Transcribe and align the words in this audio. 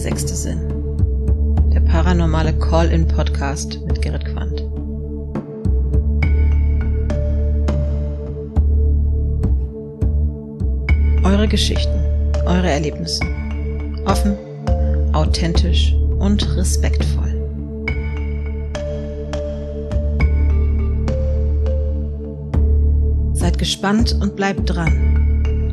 sechste 0.00 0.34
Sinn. 0.34 0.60
Der 1.74 1.80
paranormale 1.80 2.54
Call-in-Podcast 2.54 3.80
mit 3.86 4.00
Gerrit 4.00 4.24
Quandt. 4.24 4.62
Eure 11.22 11.46
Geschichten, 11.46 12.00
eure 12.46 12.70
Erlebnisse. 12.70 13.22
Offen, 14.06 14.38
authentisch 15.12 15.94
und 16.18 16.56
respektvoll. 16.56 17.36
Seid 23.34 23.58
gespannt 23.58 24.16
und 24.22 24.34
bleibt 24.34 24.62
dran. 24.64 25.70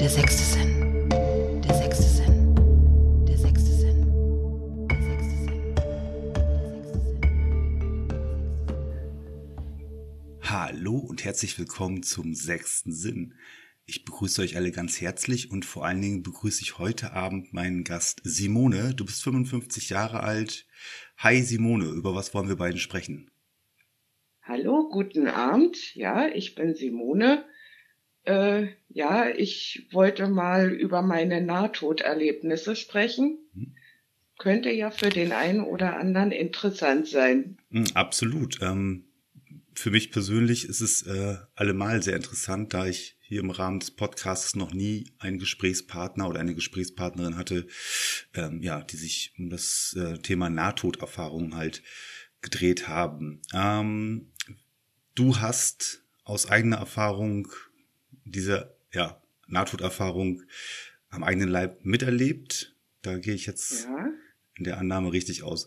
Der 0.00 0.08
sechste 0.08 0.42
Sinn. 0.42 0.63
Und 11.14 11.24
herzlich 11.24 11.56
willkommen 11.60 12.02
zum 12.02 12.34
sechsten 12.34 12.90
Sinn. 12.90 13.34
Ich 13.86 14.04
begrüße 14.04 14.42
euch 14.42 14.56
alle 14.56 14.72
ganz 14.72 15.00
herzlich 15.00 15.48
und 15.48 15.64
vor 15.64 15.84
allen 15.86 16.02
Dingen 16.02 16.24
begrüße 16.24 16.60
ich 16.62 16.78
heute 16.78 17.12
Abend 17.12 17.52
meinen 17.52 17.84
Gast 17.84 18.20
Simone. 18.24 18.94
Du 18.96 19.04
bist 19.04 19.22
55 19.22 19.90
Jahre 19.90 20.24
alt. 20.24 20.66
Hi 21.18 21.40
Simone, 21.40 21.84
über 21.84 22.16
was 22.16 22.34
wollen 22.34 22.48
wir 22.48 22.56
beiden 22.56 22.80
sprechen? 22.80 23.30
Hallo, 24.42 24.88
guten 24.90 25.28
Abend. 25.28 25.94
Ja, 25.94 26.26
ich 26.26 26.56
bin 26.56 26.74
Simone. 26.74 27.44
Äh, 28.24 28.66
ja, 28.88 29.28
ich 29.28 29.86
wollte 29.92 30.26
mal 30.26 30.72
über 30.72 31.00
meine 31.00 31.42
Nahtoderlebnisse 31.42 32.74
sprechen. 32.74 33.38
Hm. 33.54 33.76
Könnte 34.36 34.72
ja 34.72 34.90
für 34.90 35.10
den 35.10 35.30
einen 35.30 35.60
oder 35.60 35.96
anderen 35.96 36.32
interessant 36.32 37.06
sein. 37.06 37.58
Hm, 37.70 37.84
Absolut. 37.94 38.60
Ähm, 38.60 39.04
für 39.74 39.90
mich 39.90 40.10
persönlich 40.10 40.68
ist 40.68 40.80
es 40.80 41.02
äh, 41.02 41.36
allemal 41.54 42.02
sehr 42.02 42.16
interessant, 42.16 42.74
da 42.74 42.86
ich 42.86 43.16
hier 43.20 43.40
im 43.40 43.50
Rahmen 43.50 43.80
des 43.80 43.90
Podcasts 43.90 44.54
noch 44.54 44.72
nie 44.72 45.12
einen 45.18 45.38
Gesprächspartner 45.38 46.28
oder 46.28 46.40
eine 46.40 46.54
Gesprächspartnerin 46.54 47.36
hatte, 47.36 47.66
ähm, 48.34 48.62
ja, 48.62 48.82
die 48.82 48.96
sich 48.96 49.32
um 49.38 49.50
das 49.50 49.96
äh, 49.98 50.18
Thema 50.18 50.50
Nahtoderfahrung 50.50 51.56
halt 51.56 51.82
gedreht 52.42 52.86
haben. 52.86 53.40
Ähm, 53.52 54.32
du 55.14 55.38
hast 55.38 56.04
aus 56.24 56.46
eigener 56.46 56.76
Erfahrung 56.76 57.48
diese 58.24 58.76
ja, 58.92 59.22
Nahtoderfahrung 59.46 60.42
am 61.08 61.24
eigenen 61.24 61.48
Leib 61.48 61.84
miterlebt. 61.84 62.74
Da 63.02 63.18
gehe 63.18 63.34
ich 63.34 63.46
jetzt 63.46 63.84
Ja, 63.84 64.10
in 64.56 64.64
der 64.64 64.78
Annahme 64.78 65.12
richtig 65.12 65.42
aus. 65.42 65.66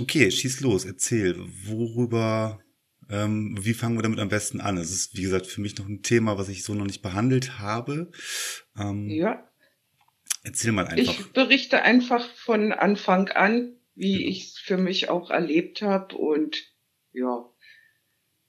Okay, 0.00 0.30
schieß 0.30 0.60
los, 0.60 0.84
erzähl, 0.84 1.36
worüber, 1.38 2.60
ähm, 3.10 3.56
wie 3.60 3.74
fangen 3.74 3.96
wir 3.96 4.02
damit 4.02 4.18
am 4.18 4.28
besten 4.28 4.60
an? 4.60 4.76
Es 4.76 4.90
ist, 4.90 5.16
wie 5.16 5.22
gesagt, 5.22 5.46
für 5.46 5.60
mich 5.60 5.76
noch 5.78 5.86
ein 5.88 6.02
Thema, 6.02 6.38
was 6.38 6.48
ich 6.48 6.64
so 6.64 6.74
noch 6.74 6.86
nicht 6.86 7.02
behandelt 7.02 7.58
habe. 7.58 8.10
Ähm, 8.78 9.08
ja. 9.10 9.48
Erzähl 10.42 10.72
mal 10.72 10.86
einfach. 10.86 10.96
Ich 11.20 11.32
berichte 11.32 11.82
einfach 11.82 12.26
von 12.34 12.72
Anfang 12.72 13.28
an, 13.28 13.76
wie 13.94 14.18
Genau. 14.18 14.28
ich 14.30 14.46
es 14.46 14.58
für 14.58 14.76
mich 14.76 15.08
auch 15.08 15.30
erlebt 15.30 15.82
habe 15.82 16.16
und 16.16 16.62
ja. 17.12 17.48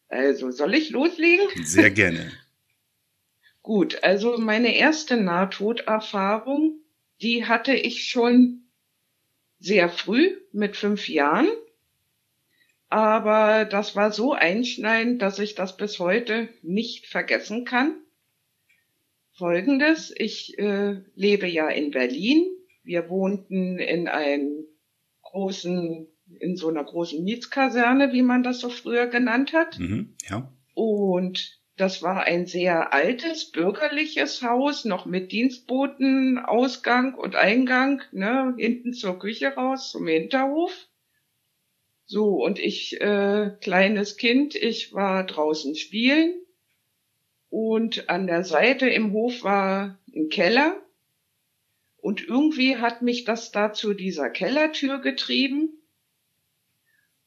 Also, 0.08 0.52
soll 0.52 0.74
ich 0.76 0.90
loslegen? 0.90 1.48
Sehr 1.66 1.92
gerne. 1.92 2.32
Gut, 3.62 4.04
also 4.04 4.38
meine 4.38 4.76
erste 4.76 5.18
Nahtoderfahrung, 5.18 6.80
die 7.22 7.46
hatte 7.46 7.74
ich 7.74 8.08
schon 8.08 8.66
sehr 9.60 9.90
früh 9.90 10.38
mit 10.52 10.76
fünf 10.78 11.10
Jahren. 11.10 11.48
Aber 12.96 13.66
das 13.66 13.98
war 13.98 14.14
so 14.14 14.32
einschneidend, 14.32 15.22
dass 15.22 15.40
ich 15.40 15.54
das 15.54 15.76
bis 15.76 16.00
heute 16.00 16.48
nicht 16.62 17.08
vergessen 17.08 17.66
kann. 17.66 17.94
Folgendes, 19.34 20.14
ich 20.16 20.58
äh, 20.60 21.02
lebe 21.14 21.46
ja 21.46 21.68
in 21.68 21.92
Berlin. 21.92 22.48
Wir 22.86 23.10
wohnten 23.10 23.80
in 23.80 24.08
einem 24.08 24.64
großen, 25.24 26.08
in 26.40 26.56
so 26.56 26.70
einer 26.70 26.86
großen 26.86 27.22
Mietskaserne, 27.22 28.14
wie 28.14 28.22
man 28.22 28.44
das 28.44 28.62
so 28.62 28.70
früher 28.70 29.08
genannt 29.08 29.52
hat. 29.52 29.78
Mhm, 29.78 30.16
ja. 30.30 30.50
Und 30.74 31.60
das 31.76 32.02
war 32.02 32.24
ein 32.24 32.46
sehr 32.46 32.94
altes, 32.94 33.52
bürgerliches 33.52 34.42
Haus, 34.42 34.86
noch 34.86 35.06
mit 35.06 35.34
Dienstboten, 35.34 36.40
Ausgang 36.40 37.14
und 37.16 37.36
Eingang, 37.36 38.04
ne, 38.14 38.56
hinten 38.58 38.94
zur 38.94 39.20
Küche 39.20 39.50
raus, 39.50 39.92
zum 39.92 40.08
Hinterhof. 40.08 40.72
So, 42.08 42.44
und 42.44 42.60
ich, 42.60 43.02
äh, 43.02 43.52
kleines 43.62 44.18
Kind, 44.18 44.56
ich 44.56 44.94
war 44.94 45.26
draußen 45.26 45.76
spielen. 45.76 46.36
Und 47.50 48.10
an 48.10 48.28
der 48.28 48.44
Seite 48.44 48.88
im 48.88 49.12
Hof 49.14 49.44
war 49.44 49.98
ein 50.14 50.30
Keller. 50.30 50.80
Und 51.98 52.28
irgendwie 52.28 52.78
hat 52.78 53.02
mich 53.02 53.24
das 53.24 53.52
da 53.52 53.74
zu 53.74 53.94
dieser 53.94 54.30
Kellertür 54.30 55.00
getrieben. 55.00 55.70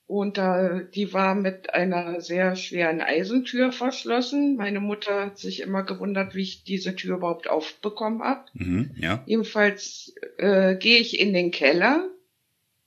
Und 0.07 0.39
da, 0.39 0.81
die 0.81 1.13
war 1.13 1.35
mit 1.35 1.75
einer 1.75 2.21
sehr 2.21 2.57
schweren 2.57 3.01
Eisentür 3.01 3.73
verschlossen. 3.73 4.57
Meine 4.57 4.81
Mutter 4.81 5.27
hat 5.27 5.39
sich 5.39 5.61
immer 5.61 5.83
gewundert, 5.83 6.35
wie 6.35 6.43
ich 6.43 6.65
diese 6.65 6.97
Tür 6.97 7.17
überhaupt 7.17 7.51
aufbekommen 7.51 8.23
hab. 8.23 8.49
Mhm, 8.55 8.93
ja. 8.97 9.23
Jedenfalls 9.27 10.15
äh, 10.39 10.77
gehe 10.77 10.99
ich 10.99 11.21
in 11.21 11.35
den 11.35 11.51
Keller 11.51 12.09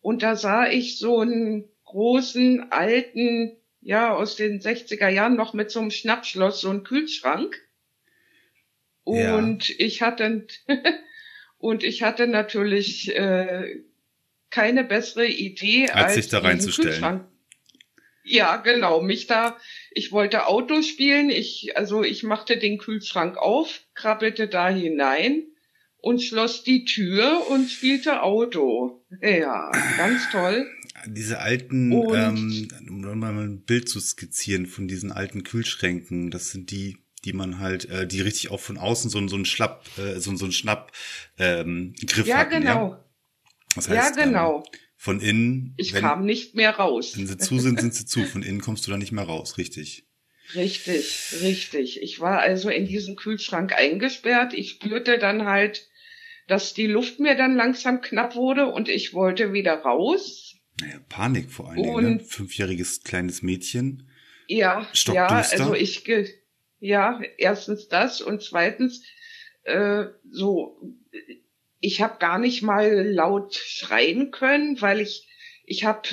und 0.01 0.23
da 0.23 0.35
sah 0.35 0.67
ich 0.67 0.97
so 0.97 1.19
einen 1.19 1.70
großen, 1.91 2.71
alten, 2.71 3.57
ja, 3.81 4.13
aus 4.13 4.35
den 4.35 4.61
60er 4.61 5.09
Jahren 5.09 5.35
noch 5.35 5.53
mit 5.53 5.71
so 5.71 5.79
einem 5.79 5.91
Schnappschloss, 5.91 6.61
so 6.61 6.69
einen 6.69 6.83
Kühlschrank. 6.83 7.59
Ja. 9.05 9.35
Und 9.35 9.69
ich 9.79 10.01
hatte, 10.01 10.47
und 11.57 11.83
ich 11.83 12.03
hatte 12.03 12.27
natürlich 12.27 13.15
äh, 13.15 13.83
keine 14.49 14.83
bessere 14.83 15.27
Idee, 15.27 15.89
Als 15.89 16.05
als, 16.05 16.13
sich 16.15 16.27
da 16.29 16.39
reinzustellen. 16.39 17.21
Ja, 18.23 18.57
genau, 18.57 19.01
mich 19.01 19.27
da, 19.27 19.57
ich 19.89 20.11
wollte 20.11 20.45
Auto 20.45 20.83
spielen, 20.83 21.29
ich, 21.31 21.75
also 21.75 22.03
ich 22.03 22.23
machte 22.23 22.57
den 22.57 22.77
Kühlschrank 22.77 23.35
auf, 23.37 23.81
krabbelte 23.95 24.47
da 24.47 24.69
hinein 24.69 25.43
und 26.01 26.21
schloss 26.21 26.63
die 26.63 26.85
Tür 26.85 27.47
und 27.49 27.69
spielte 27.69 28.21
Auto. 28.23 29.03
Ja, 29.21 29.71
ganz 29.97 30.29
toll. 30.31 30.69
Diese 31.07 31.39
alten, 31.39 31.91
Und- 31.91 32.15
ähm, 32.17 32.67
um 32.89 33.19
mal 33.19 33.37
ein 33.37 33.61
Bild 33.61 33.89
zu 33.89 33.99
skizzieren 33.99 34.65
von 34.65 34.87
diesen 34.87 35.11
alten 35.11 35.43
Kühlschränken, 35.43 36.31
das 36.31 36.51
sind 36.51 36.71
die, 36.71 36.97
die 37.25 37.33
man 37.33 37.59
halt, 37.59 37.85
äh, 37.89 38.07
die 38.07 38.21
richtig 38.21 38.51
auch 38.51 38.59
von 38.59 38.77
außen 38.77 39.09
so, 39.09 39.27
so 39.27 39.35
einen 39.35 39.45
Schlapp, 39.45 39.85
äh, 39.97 40.19
so, 40.19 40.35
so 40.35 40.45
einen 40.45 40.51
Schnapp 40.51 40.91
ähm, 41.37 41.93
Griff 42.07 42.27
Ja, 42.27 42.37
hatten, 42.37 42.61
genau. 42.61 42.89
Ja? 42.91 43.05
Das 43.75 43.87
Ja, 43.87 43.93
heißt, 43.93 44.17
genau. 44.17 44.57
Ähm, 44.57 44.79
von 44.97 45.19
innen, 45.19 45.73
Ich 45.77 45.93
wenn, 45.93 46.01
kam 46.01 46.25
nicht 46.25 46.55
mehr 46.55 46.71
raus. 46.71 47.13
wenn 47.17 47.25
sie 47.25 47.37
zu 47.37 47.57
sind, 47.59 47.79
sind 47.79 47.93
sie 47.95 48.05
zu. 48.05 48.23
Von 48.23 48.43
innen 48.43 48.61
kommst 48.61 48.85
du 48.85 48.91
da 48.91 48.97
nicht 48.97 49.11
mehr 49.11 49.23
raus, 49.23 49.57
richtig. 49.57 50.05
Richtig, 50.53 51.33
richtig. 51.41 52.01
Ich 52.01 52.19
war 52.19 52.39
also 52.39 52.69
in 52.69 52.85
diesen 52.85 53.15
Kühlschrank 53.15 53.73
eingesperrt. 53.73 54.53
Ich 54.53 54.71
spürte 54.71 55.17
dann 55.17 55.45
halt, 55.45 55.87
dass 56.47 56.73
die 56.73 56.87
Luft 56.87 57.19
mir 57.19 57.35
dann 57.35 57.55
langsam 57.55 58.01
knapp 58.01 58.35
wurde 58.35 58.67
und 58.67 58.89
ich 58.89 59.13
wollte 59.13 59.53
wieder 59.53 59.73
raus. 59.75 60.50
Naja, 60.79 60.99
Panik 61.09 61.51
vor 61.51 61.69
allen 61.69 61.83
Dingen, 61.83 62.15
ne? 62.17 62.19
Fünfjähriges 62.19 63.03
kleines 63.03 63.41
Mädchen. 63.41 64.09
Ja, 64.47 64.87
ja, 65.07 65.27
also 65.27 65.73
ich, 65.73 66.03
ja, 66.79 67.21
erstens 67.37 67.87
das 67.87 68.21
und 68.21 68.41
zweitens, 68.41 69.03
äh, 69.63 70.05
so, 70.29 70.81
ich 71.79 72.01
habe 72.01 72.19
gar 72.19 72.39
nicht 72.39 72.61
mal 72.61 73.07
laut 73.07 73.55
schreien 73.55 74.31
können, 74.31 74.81
weil 74.81 74.99
ich, 75.01 75.27
ich 75.65 75.85
habe 75.85 76.09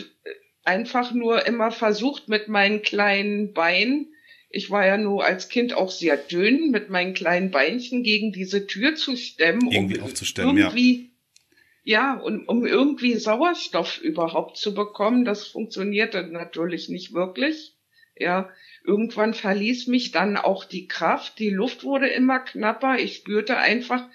einfach 0.65 1.13
nur 1.13 1.47
immer 1.47 1.71
versucht 1.71 2.29
mit 2.29 2.49
meinen 2.49 2.83
kleinen 2.83 3.55
Beinen, 3.55 4.13
ich 4.51 4.71
war 4.71 4.87
ja 4.87 4.97
nur 4.97 5.25
als 5.25 5.49
Kind 5.49 5.75
auch 5.75 5.91
sehr 5.91 6.17
dünn, 6.17 6.71
mit 6.71 6.91
meinen 6.91 7.15
kleinen 7.15 7.51
Beinchen 7.51 8.03
gegen 8.03 8.33
diese 8.33 8.67
Tür 8.67 8.95
zu 8.95 9.17
stemmen, 9.17 9.71
Irgendwie 9.71 9.99
um 9.99 10.05
aufzustemmen, 10.05 10.57
irgendwie, 10.57 11.03
ja, 11.03 11.09
und 11.97 12.47
um 12.49 12.67
irgendwie 12.67 13.15
Sauerstoff 13.15 13.99
überhaupt 14.03 14.59
zu 14.59 14.75
bekommen. 14.75 15.25
Das 15.25 15.47
funktionierte 15.47 16.23
natürlich 16.23 16.91
nicht 16.91 17.15
wirklich. 17.15 17.75
Ja, 18.15 18.51
irgendwann 18.85 19.33
verließ 19.33 19.87
mich 19.87 20.11
dann 20.11 20.37
auch 20.37 20.65
die 20.65 20.87
Kraft, 20.87 21.39
die 21.39 21.51
Luft 21.51 21.85
wurde 21.85 22.09
immer 22.09 22.41
knapper, 22.41 22.99
ich 22.99 23.17
spürte 23.17 23.57
einfach 23.57 24.07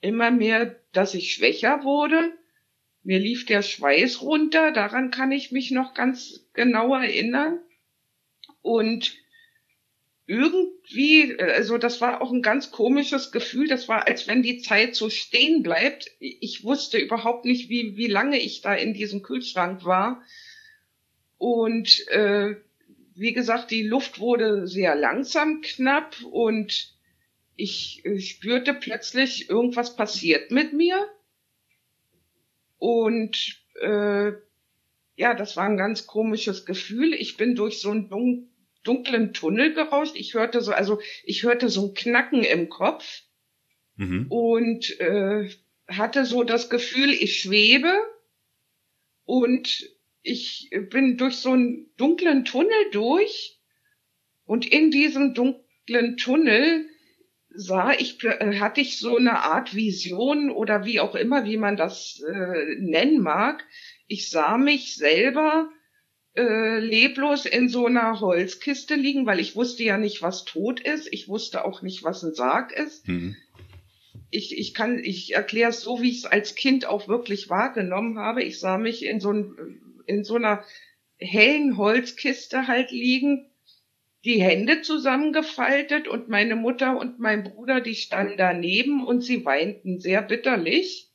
immer 0.00 0.30
mehr, 0.30 0.78
dass 0.92 1.14
ich 1.14 1.32
schwächer 1.32 1.84
wurde. 1.84 2.32
Mir 3.02 3.18
lief 3.18 3.46
der 3.46 3.62
Schweiß 3.62 4.20
runter, 4.20 4.72
daran 4.72 5.10
kann 5.10 5.32
ich 5.32 5.52
mich 5.52 5.70
noch 5.70 5.94
ganz 5.94 6.46
genau 6.52 6.94
erinnern. 6.94 7.60
Und 8.60 9.16
irgend, 10.26 10.75
irgendwie, 10.88 11.38
also 11.38 11.78
das 11.78 12.00
war 12.00 12.22
auch 12.22 12.32
ein 12.32 12.42
ganz 12.42 12.70
komisches 12.70 13.32
Gefühl. 13.32 13.68
Das 13.68 13.88
war, 13.88 14.06
als 14.06 14.26
wenn 14.26 14.42
die 14.42 14.58
Zeit 14.58 14.94
so 14.94 15.10
stehen 15.10 15.62
bleibt. 15.62 16.10
Ich 16.20 16.64
wusste 16.64 16.98
überhaupt 16.98 17.44
nicht, 17.44 17.68
wie, 17.68 17.96
wie 17.96 18.06
lange 18.06 18.38
ich 18.38 18.60
da 18.60 18.74
in 18.74 18.94
diesem 18.94 19.22
Kühlschrank 19.22 19.84
war. 19.84 20.22
Und 21.38 22.06
äh, 22.08 22.56
wie 23.14 23.32
gesagt, 23.32 23.70
die 23.70 23.82
Luft 23.82 24.18
wurde 24.20 24.66
sehr 24.66 24.94
langsam 24.94 25.60
knapp 25.60 26.16
und 26.30 26.94
ich 27.56 28.04
äh, 28.04 28.20
spürte 28.20 28.74
plötzlich, 28.74 29.50
irgendwas 29.50 29.96
passiert 29.96 30.50
mit 30.50 30.72
mir. 30.72 31.08
Und 32.78 33.62
äh, 33.80 34.32
ja, 35.16 35.34
das 35.34 35.56
war 35.56 35.64
ein 35.64 35.78
ganz 35.78 36.06
komisches 36.06 36.66
Gefühl. 36.66 37.14
Ich 37.14 37.36
bin 37.36 37.54
durch 37.54 37.80
so 37.80 37.90
einen 37.90 38.08
dunklen 38.86 39.32
Tunnel 39.32 39.74
gerauscht. 39.74 40.14
Ich 40.16 40.34
hörte 40.34 40.60
so, 40.60 40.72
also 40.72 41.00
ich 41.24 41.42
hörte 41.42 41.68
so 41.68 41.88
ein 41.88 41.94
Knacken 41.94 42.42
im 42.42 42.68
Kopf 42.68 43.22
mhm. 43.96 44.26
und 44.28 44.98
äh, 45.00 45.48
hatte 45.88 46.24
so 46.24 46.44
das 46.44 46.70
Gefühl, 46.70 47.10
ich 47.10 47.40
schwebe 47.40 47.92
und 49.24 49.90
ich 50.22 50.70
bin 50.90 51.16
durch 51.16 51.36
so 51.36 51.52
einen 51.52 51.90
dunklen 51.96 52.44
Tunnel 52.44 52.90
durch 52.92 53.58
und 54.44 54.66
in 54.66 54.90
diesem 54.90 55.34
dunklen 55.34 56.16
Tunnel 56.16 56.88
sah 57.50 57.92
ich, 57.92 58.22
äh, 58.24 58.58
hatte 58.58 58.80
ich 58.80 58.98
so 58.98 59.16
eine 59.16 59.40
Art 59.40 59.74
Vision 59.74 60.50
oder 60.50 60.84
wie 60.84 61.00
auch 61.00 61.14
immer, 61.14 61.44
wie 61.44 61.56
man 61.56 61.76
das 61.76 62.22
äh, 62.28 62.76
nennen 62.78 63.20
mag. 63.20 63.64
Ich 64.06 64.30
sah 64.30 64.58
mich 64.58 64.96
selber 64.96 65.70
äh, 66.36 66.78
leblos 66.78 67.46
in 67.46 67.68
so 67.68 67.86
einer 67.86 68.20
Holzkiste 68.20 68.94
liegen, 68.94 69.26
weil 69.26 69.40
ich 69.40 69.56
wusste 69.56 69.82
ja 69.84 69.98
nicht, 69.98 70.22
was 70.22 70.44
tot 70.44 70.80
ist. 70.80 71.08
Ich 71.12 71.28
wusste 71.28 71.64
auch 71.64 71.82
nicht, 71.82 72.04
was 72.04 72.22
ein 72.22 72.34
Sarg 72.34 72.72
ist. 72.72 73.08
Mhm. 73.08 73.36
Ich, 74.30 74.56
ich 74.56 74.74
kann, 74.74 74.98
ich 74.98 75.34
erkläre 75.34 75.70
es 75.70 75.80
so, 75.80 76.02
wie 76.02 76.10
ich 76.10 76.18
es 76.18 76.26
als 76.26 76.54
Kind 76.54 76.86
auch 76.86 77.08
wirklich 77.08 77.48
wahrgenommen 77.48 78.18
habe. 78.18 78.42
Ich 78.42 78.58
sah 78.58 78.76
mich 78.76 79.04
in 79.04 79.20
so 79.20 79.32
ein 79.32 79.80
in 80.06 80.24
so 80.24 80.36
einer 80.36 80.64
hellen 81.18 81.76
Holzkiste 81.76 82.66
halt 82.66 82.90
liegen, 82.90 83.50
die 84.24 84.42
Hände 84.42 84.82
zusammengefaltet 84.82 86.08
und 86.08 86.28
meine 86.28 86.56
Mutter 86.56 86.98
und 86.98 87.18
mein 87.18 87.44
Bruder, 87.44 87.80
die 87.80 87.94
standen 87.94 88.36
daneben 88.36 89.06
und 89.06 89.22
sie 89.22 89.44
weinten 89.44 90.00
sehr 90.00 90.22
bitterlich. 90.22 91.05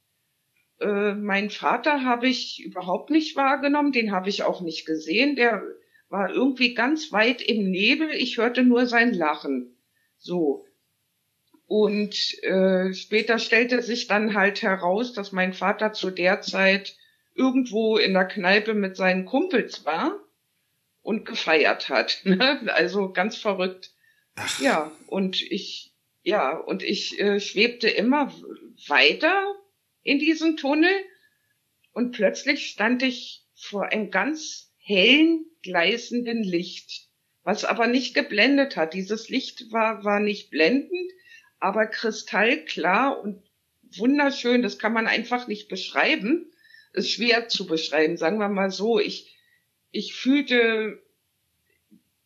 Äh, 0.81 1.13
mein 1.13 1.49
Vater 1.49 2.03
habe 2.03 2.27
ich 2.27 2.63
überhaupt 2.63 3.11
nicht 3.11 3.35
wahrgenommen, 3.35 3.91
den 3.91 4.11
habe 4.11 4.29
ich 4.29 4.43
auch 4.43 4.61
nicht 4.61 4.85
gesehen, 4.85 5.35
der 5.35 5.63
war 6.09 6.29
irgendwie 6.29 6.73
ganz 6.73 7.11
weit 7.11 7.41
im 7.41 7.69
Nebel, 7.69 8.09
ich 8.11 8.37
hörte 8.37 8.63
nur 8.63 8.87
sein 8.87 9.13
Lachen. 9.13 9.77
So. 10.17 10.65
Und 11.67 12.43
äh, 12.43 12.93
später 12.93 13.39
stellte 13.39 13.81
sich 13.81 14.07
dann 14.07 14.33
halt 14.33 14.61
heraus, 14.61 15.13
dass 15.13 15.31
mein 15.31 15.53
Vater 15.53 15.93
zu 15.93 16.09
der 16.09 16.41
Zeit 16.41 16.97
irgendwo 17.33 17.97
in 17.97 18.13
der 18.13 18.25
Kneipe 18.25 18.73
mit 18.73 18.97
seinen 18.97 19.25
Kumpels 19.25 19.85
war 19.85 20.19
und 21.01 21.25
gefeiert 21.25 21.89
hat. 21.89 22.21
Ne? 22.25 22.59
Also 22.73 23.13
ganz 23.13 23.37
verrückt. 23.37 23.91
Ach. 24.35 24.59
Ja, 24.59 24.91
und 25.07 25.41
ich, 25.41 25.93
ja, 26.23 26.57
und 26.57 26.83
ich 26.83 27.19
äh, 27.19 27.39
schwebte 27.39 27.87
immer 27.87 28.33
weiter 28.87 29.55
in 30.03 30.19
diesem 30.19 30.57
Tunnel 30.57 30.91
und 31.93 32.11
plötzlich 32.11 32.67
stand 32.67 33.03
ich 33.03 33.43
vor 33.55 33.91
einem 33.91 34.11
ganz 34.11 34.73
hellen, 34.77 35.45
gleißenden 35.63 36.43
Licht, 36.43 37.09
was 37.43 37.65
aber 37.65 37.87
nicht 37.87 38.13
geblendet 38.13 38.75
hat. 38.75 38.93
Dieses 38.93 39.29
Licht 39.29 39.71
war, 39.71 40.03
war 40.03 40.19
nicht 40.19 40.49
blendend, 40.49 41.11
aber 41.59 41.85
kristallklar 41.87 43.21
und 43.21 43.43
wunderschön. 43.97 44.61
Das 44.61 44.79
kann 44.79 44.93
man 44.93 45.07
einfach 45.07 45.47
nicht 45.47 45.67
beschreiben 45.67 46.51
ist 46.93 47.11
schwer 47.11 47.47
zu 47.47 47.65
beschreiben, 47.65 48.17
sagen 48.17 48.37
wir 48.39 48.49
mal 48.49 48.71
so. 48.71 48.99
Ich, 48.99 49.35
ich 49.91 50.13
fühlte, 50.13 51.01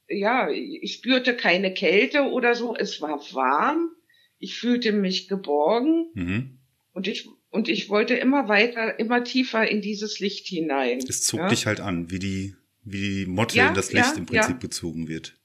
ja, 0.07 0.49
ich 0.49 0.93
spürte 0.93 1.35
keine 1.35 1.73
Kälte 1.73 2.23
oder 2.23 2.55
so. 2.55 2.75
Es 2.75 3.01
war 3.01 3.19
warm. 3.33 3.91
Ich 4.39 4.57
fühlte 4.57 4.91
mich 4.91 5.27
geborgen. 5.27 6.11
Mhm. 6.13 6.59
Und 6.93 7.07
ich, 7.07 7.27
und 7.55 7.69
ich 7.69 7.89
wollte 7.89 8.15
immer 8.15 8.49
weiter, 8.49 8.99
immer 8.99 9.23
tiefer 9.23 9.67
in 9.67 9.81
dieses 9.81 10.19
Licht 10.19 10.45
hinein. 10.47 10.99
Es 11.07 11.23
zog 11.23 11.39
ja? 11.39 11.47
dich 11.47 11.65
halt 11.65 11.79
an, 11.79 12.11
wie 12.11 12.19
die, 12.19 12.55
wie 12.83 12.99
die 12.99 13.25
Motte 13.25 13.57
ja, 13.57 13.69
in 13.69 13.73
das 13.73 13.93
Licht 13.93 14.11
ja, 14.11 14.17
im 14.17 14.25
Prinzip 14.25 14.59
gezogen 14.59 15.07
wird. 15.07 15.35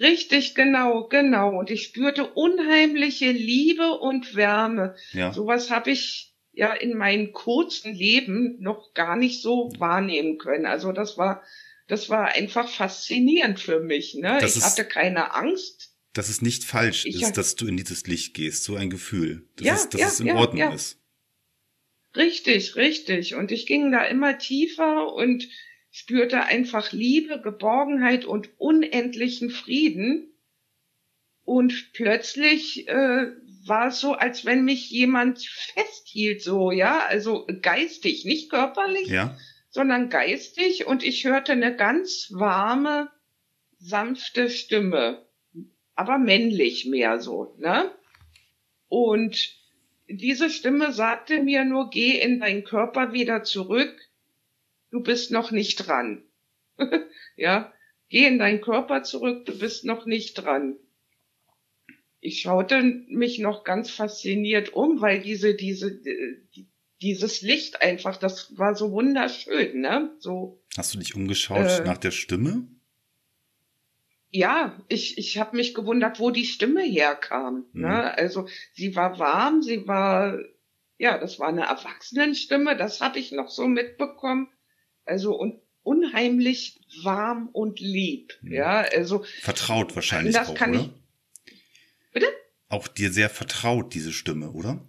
Richtig, 0.00 0.54
genau, 0.54 1.08
genau. 1.08 1.58
Und 1.58 1.70
ich 1.70 1.82
spürte 1.82 2.26
unheimliche 2.26 3.30
Liebe 3.30 3.92
und 3.92 4.34
Wärme. 4.34 4.94
Ja. 5.12 5.32
Sowas 5.32 5.70
habe 5.70 5.90
ich 5.90 6.34
ja 6.52 6.72
in 6.72 6.96
meinem 6.96 7.32
kurzen 7.32 7.94
Leben 7.94 8.56
noch 8.60 8.94
gar 8.94 9.16
nicht 9.16 9.42
so 9.42 9.70
wahrnehmen 9.78 10.38
können. 10.38 10.64
Also 10.64 10.92
das 10.92 11.18
war, 11.18 11.42
das 11.86 12.08
war 12.08 12.28
einfach 12.28 12.68
faszinierend 12.68 13.60
für 13.60 13.80
mich. 13.80 14.14
Ne? 14.14 14.38
Das 14.40 14.52
ich 14.52 14.58
ist, 14.58 14.64
hatte 14.64 14.84
keine 14.84 15.34
Angst. 15.34 15.92
Dass 16.14 16.30
es 16.30 16.40
nicht 16.40 16.64
falsch 16.64 17.04
ich 17.04 17.20
ist, 17.20 17.36
dass 17.36 17.56
du 17.56 17.66
in 17.66 17.76
dieses 17.76 18.06
Licht 18.06 18.32
gehst, 18.32 18.64
so 18.64 18.76
ein 18.76 18.88
Gefühl, 18.88 19.46
dass, 19.56 19.66
ja, 19.66 19.74
es, 19.74 19.88
dass 19.90 20.00
ja, 20.00 20.06
es 20.08 20.20
in 20.20 20.26
ja, 20.28 20.34
Ordnung 20.36 20.72
ist. 20.72 20.98
Richtig, 22.16 22.76
richtig. 22.76 23.34
Und 23.34 23.52
ich 23.52 23.66
ging 23.66 23.92
da 23.92 24.04
immer 24.04 24.38
tiefer 24.38 25.12
und 25.12 25.48
spürte 25.90 26.42
einfach 26.42 26.92
Liebe, 26.92 27.40
Geborgenheit 27.40 28.24
und 28.24 28.50
unendlichen 28.58 29.50
Frieden. 29.50 30.32
Und 31.44 31.92
plötzlich 31.92 32.88
äh, 32.88 33.26
war 33.66 33.88
es 33.88 34.00
so, 34.00 34.14
als 34.14 34.44
wenn 34.44 34.64
mich 34.64 34.90
jemand 34.90 35.44
festhielt, 35.46 36.42
so, 36.42 36.70
ja, 36.70 37.04
also 37.06 37.46
geistig, 37.62 38.24
nicht 38.24 38.50
körperlich, 38.50 39.08
ja. 39.08 39.36
sondern 39.70 40.08
geistig 40.08 40.86
und 40.86 41.02
ich 41.02 41.24
hörte 41.24 41.52
eine 41.52 41.74
ganz 41.76 42.30
warme, 42.32 43.10
sanfte 43.78 44.50
Stimme, 44.50 45.26
aber 45.94 46.18
männlich 46.18 46.86
mehr 46.86 47.20
so, 47.20 47.54
ne? 47.58 47.90
Und 48.88 49.56
diese 50.08 50.50
Stimme 50.50 50.92
sagte 50.92 51.42
mir 51.42 51.64
nur, 51.64 51.90
geh 51.90 52.20
in 52.20 52.40
deinen 52.40 52.64
Körper 52.64 53.12
wieder 53.12 53.42
zurück, 53.42 53.94
du 54.90 55.02
bist 55.02 55.30
noch 55.30 55.50
nicht 55.50 55.86
dran. 55.86 56.22
ja, 57.36 57.72
geh 58.08 58.26
in 58.26 58.38
deinen 58.38 58.60
Körper 58.60 59.02
zurück, 59.02 59.46
du 59.46 59.58
bist 59.58 59.84
noch 59.84 60.06
nicht 60.06 60.34
dran 60.34 60.78
ich 62.26 62.40
schaute 62.40 62.82
mich 63.08 63.38
noch 63.38 63.64
ganz 63.64 63.90
fasziniert 63.90 64.74
um, 64.74 65.00
weil 65.00 65.20
diese, 65.20 65.54
diese, 65.54 66.00
dieses 67.00 67.42
Licht 67.42 67.82
einfach, 67.82 68.16
das 68.16 68.56
war 68.58 68.74
so 68.74 68.90
wunderschön, 68.90 69.80
ne? 69.80 70.10
So. 70.18 70.60
Hast 70.76 70.94
du 70.94 70.98
dich 70.98 71.14
umgeschaut 71.14 71.80
äh, 71.80 71.84
nach 71.84 71.98
der 71.98 72.10
Stimme? 72.10 72.66
Ja, 74.36 74.78
ich, 74.88 75.16
ich 75.16 75.38
habe 75.38 75.56
mich 75.56 75.72
gewundert, 75.72 76.20
wo 76.20 76.30
die 76.30 76.44
Stimme 76.44 76.82
herkam. 76.82 77.64
Mhm. 77.72 77.82
Ne? 77.82 78.18
Also 78.18 78.46
sie 78.74 78.94
war 78.94 79.18
warm, 79.18 79.62
sie 79.62 79.88
war, 79.88 80.38
ja, 80.98 81.16
das 81.16 81.38
war 81.38 81.48
eine 81.48 81.62
Erwachsenenstimme, 81.62 82.76
das 82.76 83.00
habe 83.00 83.18
ich 83.18 83.32
noch 83.32 83.48
so 83.48 83.66
mitbekommen. 83.66 84.48
Also 85.06 85.34
und 85.34 85.62
unheimlich 85.82 86.84
warm 87.02 87.48
und 87.50 87.80
lieb. 87.80 88.36
Mhm. 88.42 88.52
Ja, 88.52 88.80
also 88.80 89.24
vertraut 89.40 89.94
wahrscheinlich 89.94 90.34
das 90.34 90.50
auch, 90.50 90.54
kann 90.54 90.70
oder? 90.70 90.80
Ich, 90.80 91.52
Bitte? 92.12 92.26
Auch 92.68 92.88
dir 92.88 93.10
sehr 93.10 93.30
vertraut, 93.30 93.94
diese 93.94 94.12
Stimme, 94.12 94.50
oder? 94.50 94.86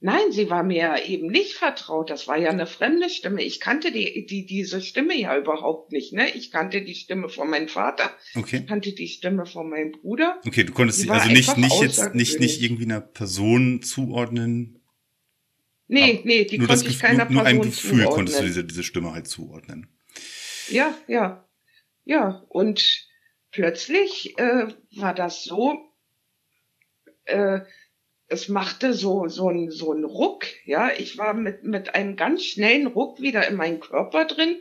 Nein, 0.00 0.30
sie 0.30 0.48
war 0.48 0.62
mir 0.62 1.04
eben 1.06 1.26
nicht 1.26 1.54
vertraut. 1.54 2.08
Das 2.08 2.28
war 2.28 2.36
ja 2.36 2.50
eine 2.50 2.66
fremde 2.66 3.10
Stimme. 3.10 3.42
Ich 3.42 3.58
kannte 3.58 3.90
die, 3.90 4.26
die, 4.26 4.46
diese 4.46 4.80
Stimme 4.80 5.18
ja 5.18 5.36
überhaupt 5.36 5.90
nicht. 5.90 6.12
Ne? 6.12 6.30
Ich 6.36 6.52
kannte 6.52 6.82
die 6.82 6.94
Stimme 6.94 7.28
von 7.28 7.50
meinem 7.50 7.68
Vater. 7.68 8.14
Okay. 8.36 8.58
Ich 8.58 8.66
kannte 8.68 8.92
die 8.92 9.08
Stimme 9.08 9.44
von 9.44 9.68
meinem 9.68 9.90
Bruder. 9.90 10.40
Okay, 10.46 10.62
du 10.62 10.72
konntest 10.72 11.00
sie 11.00 11.10
also 11.10 11.28
nicht, 11.28 11.56
nicht 11.56 11.80
jetzt, 11.80 12.14
nicht, 12.14 12.38
nicht 12.38 12.62
irgendwie 12.62 12.84
einer 12.84 13.00
Person 13.00 13.82
zuordnen. 13.82 14.80
Nee, 15.88 16.20
nee, 16.24 16.44
die 16.44 16.58
konnte 16.58 16.86
ich 16.86 17.00
keiner 17.00 17.24
nur, 17.24 17.42
nur 17.42 17.44
ein 17.44 17.62
Gefühl 17.62 18.02
zuordnen. 18.02 18.14
konntest 18.14 18.40
du 18.40 18.44
diese, 18.44 18.64
diese 18.64 18.84
Stimme 18.84 19.12
halt 19.12 19.26
zuordnen. 19.26 19.88
Ja, 20.68 20.96
ja, 21.08 21.48
ja. 22.04 22.44
Und 22.48 23.08
plötzlich 23.50 24.38
äh, 24.38 24.68
war 24.92 25.14
das 25.14 25.42
so, 25.42 25.76
äh, 27.24 27.60
es 28.28 28.48
machte 28.48 28.92
so 28.92 29.28
so 29.28 29.48
ein 29.48 29.70
so 29.70 29.92
ein 29.92 30.04
Ruck, 30.04 30.44
ja. 30.66 30.90
Ich 30.96 31.16
war 31.18 31.34
mit 31.34 31.64
mit 31.64 31.94
einem 31.94 32.16
ganz 32.16 32.44
schnellen 32.44 32.86
Ruck 32.86 33.20
wieder 33.20 33.48
in 33.48 33.56
meinen 33.56 33.80
Körper 33.80 34.26
drin. 34.26 34.60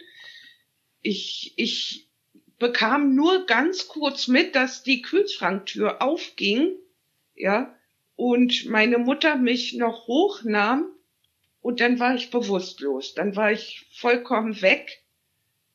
Ich 1.01 1.53
ich 1.57 2.07
bekam 2.59 3.13
nur 3.13 3.45
ganz 3.45 3.87
kurz 3.87 4.27
mit, 4.27 4.55
dass 4.55 4.83
die 4.83 5.01
Kühlschranktür 5.01 6.01
aufging, 6.01 6.75
ja, 7.35 7.75
und 8.15 8.65
meine 8.65 8.97
Mutter 8.97 9.35
mich 9.35 9.73
noch 9.73 10.07
hochnahm 10.07 10.87
und 11.61 11.81
dann 11.81 11.99
war 11.99 12.15
ich 12.15 12.31
bewusstlos. 12.31 13.13
Dann 13.13 13.35
war 13.35 13.51
ich 13.51 13.85
vollkommen 13.91 14.61
weg, 14.61 15.03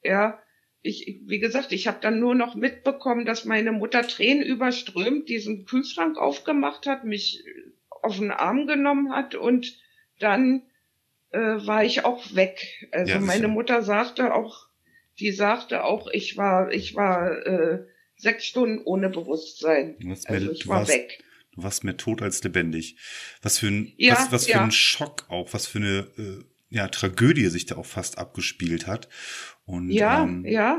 ja. 0.03 0.43
ich, 0.83 1.21
wie 1.27 1.39
gesagt, 1.39 1.73
ich 1.73 1.87
habe 1.87 1.99
dann 2.01 2.19
nur 2.19 2.35
noch 2.35 2.55
mitbekommen, 2.55 3.27
dass 3.27 3.45
meine 3.45 3.73
Mutter 3.73 4.03
Tränen 4.03 4.43
überströmt 4.43 5.29
diesen 5.29 5.67
Kühlschrank 5.67 6.19
aufgemacht 6.19 6.87
hat, 6.87 7.05
mich 7.05 7.45
auf 8.03 8.19
den 8.19 8.31
Arm 8.31 8.67
genommen 8.67 9.13
hat 9.13 9.35
und 9.35 9.79
dann 10.19 10.63
äh, 11.31 11.39
war 11.39 11.85
ich 11.85 12.05
auch 12.05 12.35
weg. 12.35 12.89
Also 12.93 13.13
Ja, 13.13 13.21
meine. 13.21 13.49
Mutter 13.49 13.83
sagte 13.83 14.35
auch, 14.35 14.67
die 15.19 15.33
sagte 15.33 15.85
auch, 15.85 16.09
ich 16.09 16.37
war, 16.37 16.71
ich 16.73 16.95
war 16.95 17.47
äh, 17.47 17.85
sechs 18.17 18.45
Stunden 18.47 18.83
ohne 18.85 19.09
Bewusstsein. 19.09 19.97
Also 20.27 20.51
ich 20.51 20.67
war 20.69 20.79
warst- 20.81 20.93
weg. 20.93 21.23
Du 21.55 21.63
warst 21.65 21.85
mehr 21.85 21.99
tot 21.99 22.23
als 22.23 22.43
lebendig. 22.45 22.97
Was 23.43 23.59
für 23.59 23.67
ein, 23.67 23.93
Ja, 23.99 24.15
was, 24.15 24.33
was 24.33 24.45
für 24.47 24.53
ja. 24.53 24.65
ein 24.65 24.71
Schock 24.73 25.27
auch, 25.29 25.53
was 25.53 25.67
für 25.67 25.79
eine 25.79 25.99
äh, 26.17 26.45
ja, 26.71 26.89
Tragödie 26.89 27.49
sich 27.49 27.67
da 27.67 27.77
auch 27.77 27.85
fast 27.85 28.17
abgespielt 28.17 28.87
hat. 28.87 29.11
Und, 29.67 29.91
Ja, 29.91 30.23
ähm, 30.23 30.47
ja. 30.47 30.79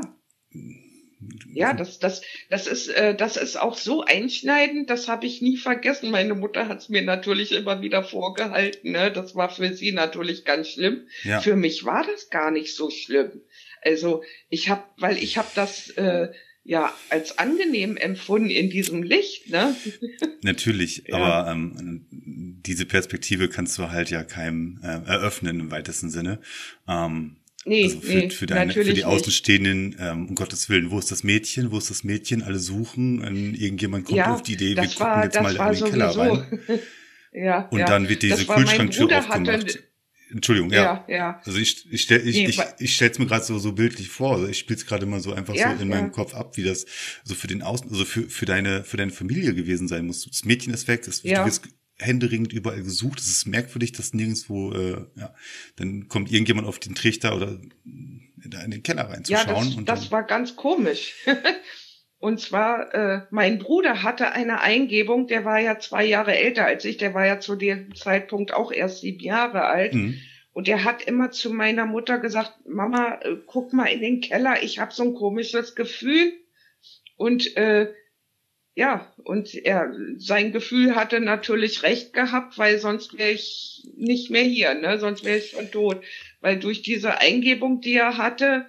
Ja, 1.52 1.72
das, 1.72 1.98
das, 1.98 2.22
das 2.50 2.66
ist, 2.66 2.88
äh, 2.88 3.14
das 3.14 3.36
ist 3.36 3.56
auch 3.56 3.76
so 3.76 4.02
einschneidend, 4.04 4.90
das 4.90 5.08
habe 5.08 5.26
ich 5.26 5.40
nie 5.40 5.56
vergessen. 5.56 6.10
Meine 6.10 6.34
Mutter 6.34 6.68
hat 6.68 6.78
es 6.80 6.88
mir 6.88 7.02
natürlich 7.02 7.52
immer 7.52 7.80
wieder 7.80 8.02
vorgehalten. 8.04 8.92
Ne? 8.92 9.10
Das 9.12 9.34
war 9.34 9.48
für 9.48 9.72
sie 9.74 9.92
natürlich 9.92 10.44
ganz 10.44 10.68
schlimm. 10.68 11.06
ja. 11.22 11.40
Für 11.40 11.56
mich 11.56 11.84
war 11.84 12.04
das 12.06 12.30
gar 12.30 12.50
nicht 12.50 12.74
so 12.74 12.90
schlimm. 12.90 13.40
Also 13.82 14.22
ich 14.48 14.68
habe, 14.68 14.82
weil 14.98 15.16
ich 15.18 15.38
habe 15.38 15.48
das 15.54 15.90
äh, 15.90 16.28
ja 16.64 16.92
als 17.10 17.38
angenehm 17.38 17.96
empfunden 17.96 18.50
in 18.50 18.70
diesem 18.70 19.02
Licht. 19.02 19.50
Ne? 19.50 19.76
Natürlich, 20.42 21.04
Ja. 21.06 21.16
aber 21.16 21.52
ähm, 21.52 22.06
diese 22.10 22.86
Perspektive 22.86 23.48
kannst 23.48 23.76
du 23.78 23.90
halt 23.90 24.10
ja 24.10 24.24
keinem 24.24 24.80
äh, 24.82 25.06
eröffnen 25.06 25.60
im 25.60 25.70
weitesten 25.70 26.08
Sinne. 26.10 26.40
Ähm, 26.88 27.36
Nee, 27.66 27.84
also 27.84 28.00
für, 28.00 28.12
nee, 28.14 28.30
für, 28.30 28.46
deine, 28.46 28.72
für 28.72 28.84
die. 28.84 29.04
Außenstehenden, 29.04 29.96
ähm, 29.98 30.28
um 30.28 30.34
Gottes 30.34 30.68
Willen, 30.68 30.90
wo 30.90 30.98
ist 30.98 31.10
das 31.10 31.24
Mädchen, 31.24 31.70
wo 31.70 31.78
ist 31.78 31.90
das 31.90 32.04
Mädchen? 32.04 32.42
Alle 32.42 32.58
suchen, 32.58 33.24
ähm, 33.24 33.54
irgendjemand 33.54 34.04
kommt 34.04 34.18
Ja, 34.18 34.34
auf 34.34 34.42
die 34.42 34.54
Idee, 34.54 34.76
wir 34.76 34.82
gucken 34.82 35.00
war, 35.00 35.24
jetzt 35.24 35.40
mal 35.40 35.56
in 35.56 35.74
den 35.80 35.90
Keller 35.90 36.16
rein. 36.16 36.60
ja, 37.32 37.68
Und 37.68 37.78
ja. 37.78 37.86
dann 37.86 38.08
wird 38.08 38.22
diese 38.22 38.44
Kühlschranktür 38.44 39.18
aufgemacht. 39.18 39.78
Entschuldigung, 40.30 40.70
ja. 40.72 41.04
Ja, 41.06 41.14
ja. 41.16 41.40
Also 41.44 41.58
ich, 41.58 41.86
ich 41.92 42.02
stell, 42.02 42.26
ich, 42.26 42.34
Nee, 42.34 42.46
ich, 42.46 42.60
ich 42.78 42.94
stell's 42.96 43.18
mir 43.18 43.26
gerade 43.26 43.44
so, 43.44 43.58
so 43.58 43.72
bildlich 43.72 44.08
vor. 44.08 44.34
Also 44.34 44.48
ich 44.48 44.58
spiel's 44.58 44.84
gerade 44.84 45.06
mal 45.06 45.20
so 45.20 45.32
einfach 45.32 45.54
Ja, 45.54 45.76
so 45.76 45.82
in 45.82 45.90
ja. 45.90 45.96
meinem 45.96 46.10
Kopf 46.12 46.34
ab, 46.34 46.56
wie 46.56 46.64
das 46.64 46.86
so 47.22 47.34
für 47.34 47.46
den 47.46 47.62
Außen, 47.62 47.88
also 47.90 48.04
für, 48.04 48.22
für 48.22 48.44
deine, 48.44 48.82
für 48.82 48.96
deine 48.96 49.12
Familie 49.12 49.54
gewesen 49.54 49.86
sein 49.86 50.06
muss. 50.06 50.26
Das 50.28 50.44
Mädchen 50.44 50.74
ist 50.74 50.88
weg, 50.88 51.02
das 51.04 51.22
Ja. 51.22 51.40
du 51.40 51.46
wirst 51.46 51.62
händeringend 51.98 52.52
überall 52.52 52.82
gesucht. 52.82 53.18
Es 53.20 53.28
ist 53.28 53.46
merkwürdig, 53.46 53.92
dass 53.92 54.14
nirgendwo, 54.14 54.72
äh, 54.72 55.06
ja, 55.16 55.34
dann 55.76 56.08
kommt 56.08 56.30
irgendjemand 56.30 56.66
auf 56.66 56.78
den 56.78 56.94
Trichter 56.94 57.36
oder 57.36 57.60
da 57.84 58.62
in 58.62 58.70
den 58.70 58.82
Keller 58.82 59.04
Ja, 59.04 59.10
reinzuschauen. 59.10 59.66
das, 59.66 59.74
und 59.76 59.88
das 59.88 60.10
war 60.10 60.24
ganz 60.24 60.56
komisch. 60.56 61.14
Und 62.24 62.40
zwar, 62.40 62.94
äh, 62.94 63.26
mein 63.28 63.58
Bruder 63.58 64.02
hatte 64.02 64.32
eine 64.32 64.62
Eingebung, 64.62 65.26
der 65.26 65.44
war 65.44 65.60
ja 65.60 65.78
zwei 65.78 66.06
Jahre 66.06 66.34
älter 66.34 66.64
als 66.64 66.86
ich, 66.86 66.96
der 66.96 67.12
war 67.12 67.26
ja 67.26 67.38
zu 67.38 67.54
dem 67.54 67.94
Zeitpunkt 67.94 68.54
auch 68.54 68.72
erst 68.72 69.02
sieben 69.02 69.20
Jahre 69.20 69.64
alt. 69.64 69.92
Mhm. 69.92 70.18
Und 70.54 70.66
der 70.66 70.84
hat 70.84 71.02
immer 71.02 71.32
zu 71.32 71.52
meiner 71.52 71.84
Mutter 71.84 72.18
gesagt, 72.18 72.66
Mama, 72.66 73.18
äh, 73.20 73.36
guck 73.44 73.74
mal 73.74 73.88
in 73.88 74.00
den 74.00 74.22
Keller, 74.22 74.62
ich 74.62 74.78
habe 74.78 74.94
so 74.94 75.02
ein 75.02 75.14
komisches 75.14 75.74
Gefühl. 75.74 76.32
Und 77.16 77.58
äh, 77.58 77.92
ja, 78.76 79.12
und 79.22 79.54
er 79.54 79.94
sein 80.16 80.52
Gefühl 80.52 80.96
hatte 80.96 81.20
natürlich 81.20 81.82
recht 81.84 82.12
gehabt, 82.12 82.58
weil 82.58 82.78
sonst 82.78 83.16
wäre 83.16 83.30
ich 83.30 83.88
nicht 83.96 84.30
mehr 84.30 84.42
hier, 84.42 84.74
ne? 84.74 84.98
Sonst 84.98 85.24
wäre 85.24 85.38
ich 85.38 85.50
schon 85.50 85.70
tot. 85.70 86.02
Weil 86.40 86.58
durch 86.58 86.82
diese 86.82 87.18
Eingebung, 87.18 87.80
die 87.80 87.94
er 87.94 88.18
hatte, 88.18 88.66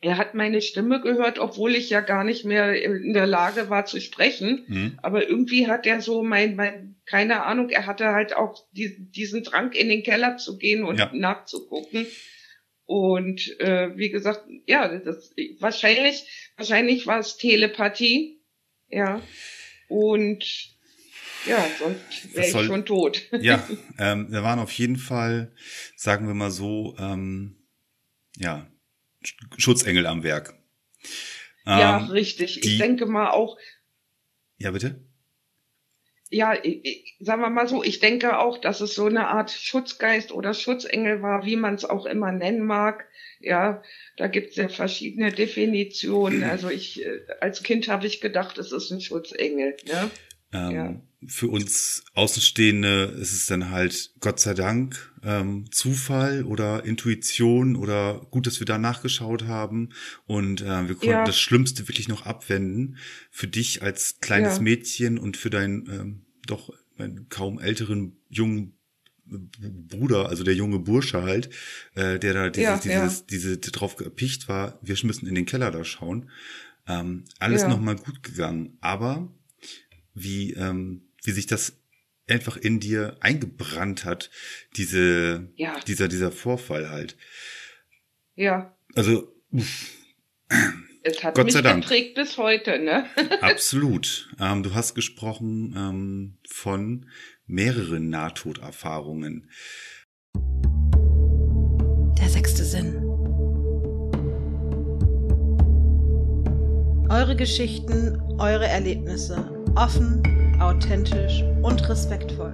er 0.00 0.16
hat 0.16 0.34
meine 0.34 0.62
Stimme 0.62 1.00
gehört, 1.00 1.38
obwohl 1.38 1.74
ich 1.74 1.90
ja 1.90 2.00
gar 2.00 2.24
nicht 2.24 2.44
mehr 2.44 2.80
in 2.80 3.12
der 3.12 3.26
Lage 3.26 3.68
war 3.68 3.84
zu 3.84 4.00
sprechen. 4.00 4.64
Mhm. 4.68 4.98
Aber 5.02 5.28
irgendwie 5.28 5.66
hat 5.66 5.86
er 5.86 6.00
so 6.00 6.22
mein, 6.22 6.54
mein, 6.56 6.96
keine 7.04 7.44
Ahnung, 7.44 7.68
er 7.68 7.86
hatte 7.86 8.12
halt 8.12 8.34
auch 8.34 8.64
die, 8.72 9.10
diesen 9.10 9.42
Drang 9.42 9.72
in 9.72 9.88
den 9.88 10.04
Keller 10.04 10.36
zu 10.38 10.56
gehen 10.56 10.84
und 10.84 10.98
Ja. 10.98 11.10
nachzugucken. 11.12 12.06
Und 12.86 13.60
äh, 13.60 13.94
wie 13.96 14.08
gesagt, 14.08 14.44
ja, 14.66 14.88
das 14.98 15.34
wahrscheinlich, 15.58 16.50
wahrscheinlich 16.56 17.06
war 17.06 17.18
es 17.18 17.36
Telepathie, 17.36 18.37
ja. 18.90 19.22
Und 19.88 20.44
ja, 21.46 21.64
sonst 21.78 22.34
wäre 22.34 22.46
ich 22.46 22.52
soll- 22.52 22.66
schon 22.66 22.84
tot. 22.84 23.22
Ja, 23.40 23.66
ähm, 23.98 24.28
da 24.30 24.42
waren 24.42 24.58
auf 24.58 24.72
jeden 24.72 24.96
Fall, 24.96 25.54
sagen 25.96 26.26
wir 26.26 26.34
mal 26.34 26.50
so, 26.50 26.94
ähm, 26.98 27.56
ja, 28.36 28.70
Sch- 29.24 29.34
Schutzengel 29.60 30.06
am 30.06 30.22
Werk. 30.22 30.54
ja, 31.64 31.98
Ähm, 31.98 32.06
richtig. 32.10 32.60
die- 32.60 32.72
Ich 32.72 32.78
denke 32.78 33.06
mal 33.06 33.30
auch, 33.30 33.56
ja, 34.58 34.70
bitte? 34.72 35.04
Ja, 36.30 36.54
ich, 36.62 37.16
sagen 37.20 37.42
wir 37.42 37.50
mal 37.50 37.68
so, 37.68 37.82
ich 37.82 38.00
denke 38.00 38.38
auch, 38.38 38.58
dass 38.58 38.80
es 38.80 38.94
so 38.94 39.06
eine 39.06 39.28
Art 39.28 39.50
Schutzgeist 39.50 40.32
oder 40.32 40.54
Schutzengel 40.54 41.22
war, 41.22 41.44
wie 41.44 41.56
man 41.56 41.74
es 41.74 41.84
auch 41.84 42.06
immer 42.06 42.32
nennen 42.32 42.64
mag. 42.64 43.06
Ja, 43.40 43.82
da 44.16 44.26
gibt 44.26 44.50
es 44.50 44.56
ja 44.56 44.68
verschiedene 44.68 45.32
Definitionen. 45.32 46.42
Also 46.48 46.68
ich, 46.70 47.04
äh, 47.04 47.20
als 47.40 47.62
Kind 47.62 47.88
habe 47.88 48.06
ich 48.06 48.20
gedacht, 48.20 48.58
es 48.58 48.72
ist 48.72 48.90
ein 48.90 49.00
Schutzengel. 49.00 49.76
Ne? 49.86 50.10
Ähm, 50.52 50.70
Ja. 50.70 50.94
Für 51.26 51.48
uns 51.48 52.04
Außenstehende 52.14 53.16
ist 53.20 53.32
es 53.32 53.46
dann 53.46 53.70
halt 53.70 54.12
Gott 54.20 54.38
sei 54.38 54.54
Dank 54.54 55.12
ähm, 55.24 55.64
Zufall 55.72 56.44
oder 56.44 56.84
Intuition 56.84 57.74
oder 57.74 58.24
gut, 58.30 58.46
dass 58.46 58.60
wir 58.60 58.66
da 58.66 58.78
nachgeschaut 58.78 59.44
haben 59.46 59.88
und 60.26 60.60
äh, 60.60 60.86
wir 60.88 60.94
konnten 60.94 61.10
Ja. 61.10 61.24
das 61.24 61.40
Schlimmste 61.40 61.88
wirklich 61.88 62.06
noch 62.08 62.24
abwenden. 62.24 62.98
Für 63.32 63.48
dich 63.48 63.82
als 63.82 64.20
kleines 64.20 64.58
Ja. 64.58 64.62
Mädchen 64.62 65.18
und 65.18 65.36
für 65.36 65.50
deinen 65.50 65.86
ähm, 65.90 66.24
doch 66.46 66.72
kaum 67.30 67.58
älteren 67.58 68.16
jungen 68.28 68.74
Bruder, 69.26 70.28
also 70.28 70.42
der 70.44 70.54
junge 70.54 70.78
Bursche 70.78 71.22
halt, 71.22 71.50
äh, 71.94 72.18
der 72.18 72.32
da 72.32 72.48
dieses, 72.50 72.84
Ja, 72.84 73.04
dieses, 73.08 73.26
diese 73.26 73.58
drauf 73.58 73.96
gepicht 73.96 74.48
war, 74.48 74.78
wir 74.82 74.96
müssen 75.02 75.26
in 75.26 75.34
den 75.34 75.46
Keller 75.46 75.70
da 75.70 75.84
schauen. 75.84 76.30
Ähm, 76.86 77.24
alles 77.38 77.62
Ja. 77.62 77.68
nochmal 77.68 77.96
gut 77.96 78.22
gegangen. 78.22 78.78
Aber 78.80 79.30
wie, 80.14 80.52
ähm, 80.54 81.07
wie 81.24 81.32
sich 81.32 81.46
das 81.46 81.74
einfach 82.28 82.56
in 82.56 82.78
dir 82.80 83.16
eingebrannt 83.20 84.04
hat, 84.04 84.30
diese, 84.76 85.48
Ja. 85.56 85.78
dieser, 85.86 86.08
dieser 86.08 86.30
Vorfall 86.30 86.90
halt. 86.90 87.16
Ja, 88.34 88.76
Also, 88.94 89.32
uff, 89.50 89.90
es 91.02 91.22
hat 91.24 91.34
Gott 91.34 91.46
mich 91.46 91.54
sei 91.54 91.62
Dank. 91.62 91.82
geprägt 91.82 92.14
bis 92.14 92.36
heute. 92.38 92.78
Ne? 92.78 93.06
absolut. 93.40 94.28
Ähm, 94.38 94.62
du 94.62 94.74
hast 94.74 94.94
gesprochen 94.94 95.74
ähm, 95.76 96.38
von 96.48 97.06
mehreren 97.46 98.10
Nahtoderfahrungen. 98.10 99.50
Der 102.20 102.28
sechste 102.28 102.64
Sinn. 102.64 102.96
Eure 107.10 107.36
Geschichten, 107.36 108.20
eure 108.38 108.66
Erlebnisse. 108.66 109.50
Offen, 109.76 110.22
authentisch 110.60 111.42
und 111.62 111.88
respektvoll. 111.88 112.52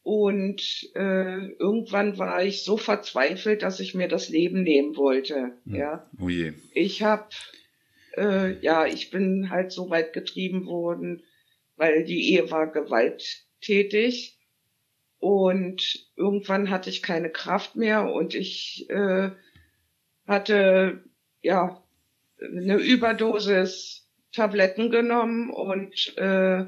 Und 0.01 0.89
äh, 0.95 1.47
irgendwann 1.59 2.17
war 2.17 2.43
ich 2.43 2.63
so 2.63 2.77
verzweifelt, 2.77 3.61
dass 3.61 3.79
ich 3.79 3.93
mir 3.93 4.07
das 4.07 4.29
Leben 4.29 4.63
nehmen 4.63 4.95
wollte. 4.95 5.57
Hm. 5.65 5.75
Ja, 5.75 6.09
Oh 6.19 6.29
je. 6.29 6.53
ich 6.73 7.03
habe, 7.03 7.27
äh, 8.15 8.57
ja, 8.61 8.85
ich 8.87 9.11
bin 9.11 9.49
halt 9.49 9.71
so 9.71 9.89
weit 9.89 10.13
getrieben 10.13 10.65
worden, 10.65 11.23
weil 11.75 12.05
die 12.05 12.31
Ehe 12.31 12.49
war 12.49 12.71
gewalttätig 12.71 14.39
und 15.19 16.07
irgendwann 16.15 16.69
hatte 16.69 16.89
ich 16.89 17.03
keine 17.03 17.29
Kraft 17.29 17.75
mehr 17.75 18.11
und 18.11 18.33
ich 18.33 18.89
äh, 18.89 19.31
hatte 20.25 21.03
ja 21.41 21.83
eine 22.41 22.77
Überdosis 22.77 24.09
Tabletten 24.31 24.91
genommen 24.91 25.49
und 25.49 26.17
äh, 26.17 26.65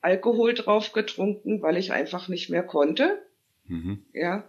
Alkohol 0.00 0.54
drauf 0.54 0.92
getrunken, 0.92 1.62
weil 1.62 1.76
ich 1.76 1.92
einfach 1.92 2.28
nicht 2.28 2.48
mehr 2.48 2.62
konnte 2.62 3.22
Mhm. 3.64 4.04
ja. 4.12 4.44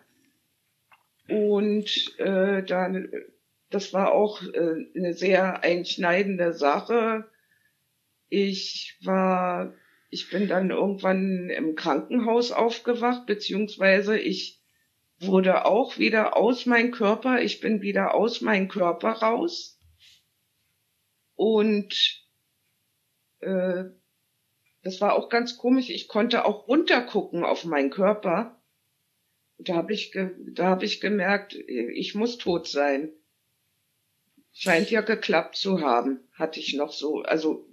Und 1.29 2.19
äh, 2.19 2.63
dann, 2.63 3.09
das 3.69 3.93
war 3.93 4.11
auch 4.11 4.41
äh, 4.43 4.85
eine 4.95 5.13
sehr 5.13 5.63
einschneidende 5.63 6.53
Sache. 6.53 7.25
Ich 8.29 8.97
war, 9.03 9.73
ich 10.09 10.29
bin 10.29 10.47
dann 10.47 10.71
irgendwann 10.71 11.49
im 11.49 11.75
Krankenhaus 11.75 12.51
aufgewacht, 12.51 13.25
beziehungsweise 13.25 14.19
ich 14.19 14.61
wurde 15.25 15.65
auch 15.65 15.97
wieder 15.97 16.37
aus 16.37 16.65
meinem 16.65 16.91
Körper, 16.91 17.41
ich 17.41 17.59
bin 17.59 17.81
wieder 17.81 18.13
aus 18.13 18.41
meinem 18.41 18.67
Körper 18.67 19.11
raus. 19.11 19.79
Und 21.35 22.23
äh, 23.39 23.85
das 24.83 24.99
war 25.01 25.13
auch 25.13 25.29
ganz 25.29 25.57
komisch. 25.57 25.89
Ich 25.89 26.07
konnte 26.07 26.45
auch 26.45 26.67
runtergucken 26.67 27.43
auf 27.43 27.65
meinen 27.65 27.89
Körper. 27.89 28.61
Da 29.57 29.75
habe 29.75 29.93
ich, 29.93 30.11
da 30.11 30.67
hab 30.67 30.83
ich 30.83 30.99
gemerkt, 30.99 31.53
ich 31.55 32.15
muss 32.15 32.37
tot 32.37 32.67
sein. 32.67 33.11
Scheint 34.51 34.91
ja 34.91 35.01
geklappt 35.01 35.55
zu 35.55 35.81
haben, 35.81 36.19
hatte 36.33 36.59
ich 36.59 36.75
noch 36.75 36.91
so. 36.91 37.21
Also 37.21 37.67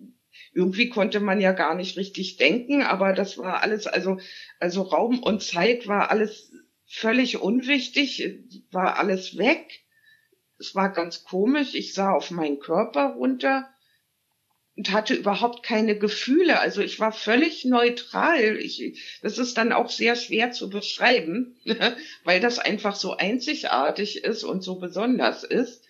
irgendwie 0.52 0.88
konnte 0.88 1.20
man 1.20 1.40
ja 1.40 1.52
gar 1.52 1.74
nicht 1.74 1.96
richtig 1.96 2.36
denken, 2.36 2.82
aber 2.82 3.12
das 3.12 3.38
war 3.38 3.62
alles, 3.62 3.86
also, 3.86 4.18
also 4.58 4.82
Raum 4.82 5.22
und 5.22 5.42
Zeit 5.42 5.86
war 5.86 6.10
alles 6.10 6.52
völlig 6.90 7.40
unwichtig, 7.40 8.40
war 8.72 8.98
alles 8.98 9.38
weg. 9.38 9.80
Es 10.58 10.74
war 10.74 10.92
ganz 10.92 11.24
komisch. 11.24 11.74
Ich 11.74 11.94
sah 11.94 12.12
auf 12.12 12.30
meinen 12.32 12.58
Körper 12.58 13.14
runter 13.14 13.70
und 14.76 14.90
hatte 14.90 15.14
überhaupt 15.14 15.62
keine 15.62 15.96
Gefühle. 15.96 16.58
Also 16.58 16.82
ich 16.82 16.98
war 16.98 17.12
völlig 17.12 17.64
neutral. 17.64 18.58
Ich, 18.58 19.18
das 19.22 19.38
ist 19.38 19.56
dann 19.56 19.72
auch 19.72 19.88
sehr 19.88 20.16
schwer 20.16 20.50
zu 20.50 20.68
beschreiben, 20.68 21.56
weil 22.24 22.40
das 22.40 22.58
einfach 22.58 22.96
so 22.96 23.16
einzigartig 23.16 24.24
ist 24.24 24.42
und 24.42 24.62
so 24.62 24.80
besonders 24.80 25.44
ist. 25.44 25.84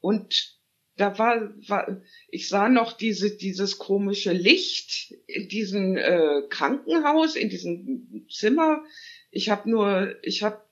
Und 0.00 0.56
da 0.96 1.18
war, 1.18 1.52
war 1.68 2.00
ich 2.30 2.48
sah 2.48 2.68
noch 2.68 2.92
diese, 2.92 3.36
dieses 3.36 3.78
komische 3.78 4.32
Licht 4.32 5.14
in 5.26 5.48
diesem 5.48 5.96
äh, 5.96 6.42
Krankenhaus, 6.48 7.36
in 7.36 7.50
diesem 7.50 8.26
Zimmer. 8.30 8.82
Ich 9.30 9.48
habe 9.50 9.68
nur, 9.70 10.14
ich 10.22 10.42
habe 10.42 10.62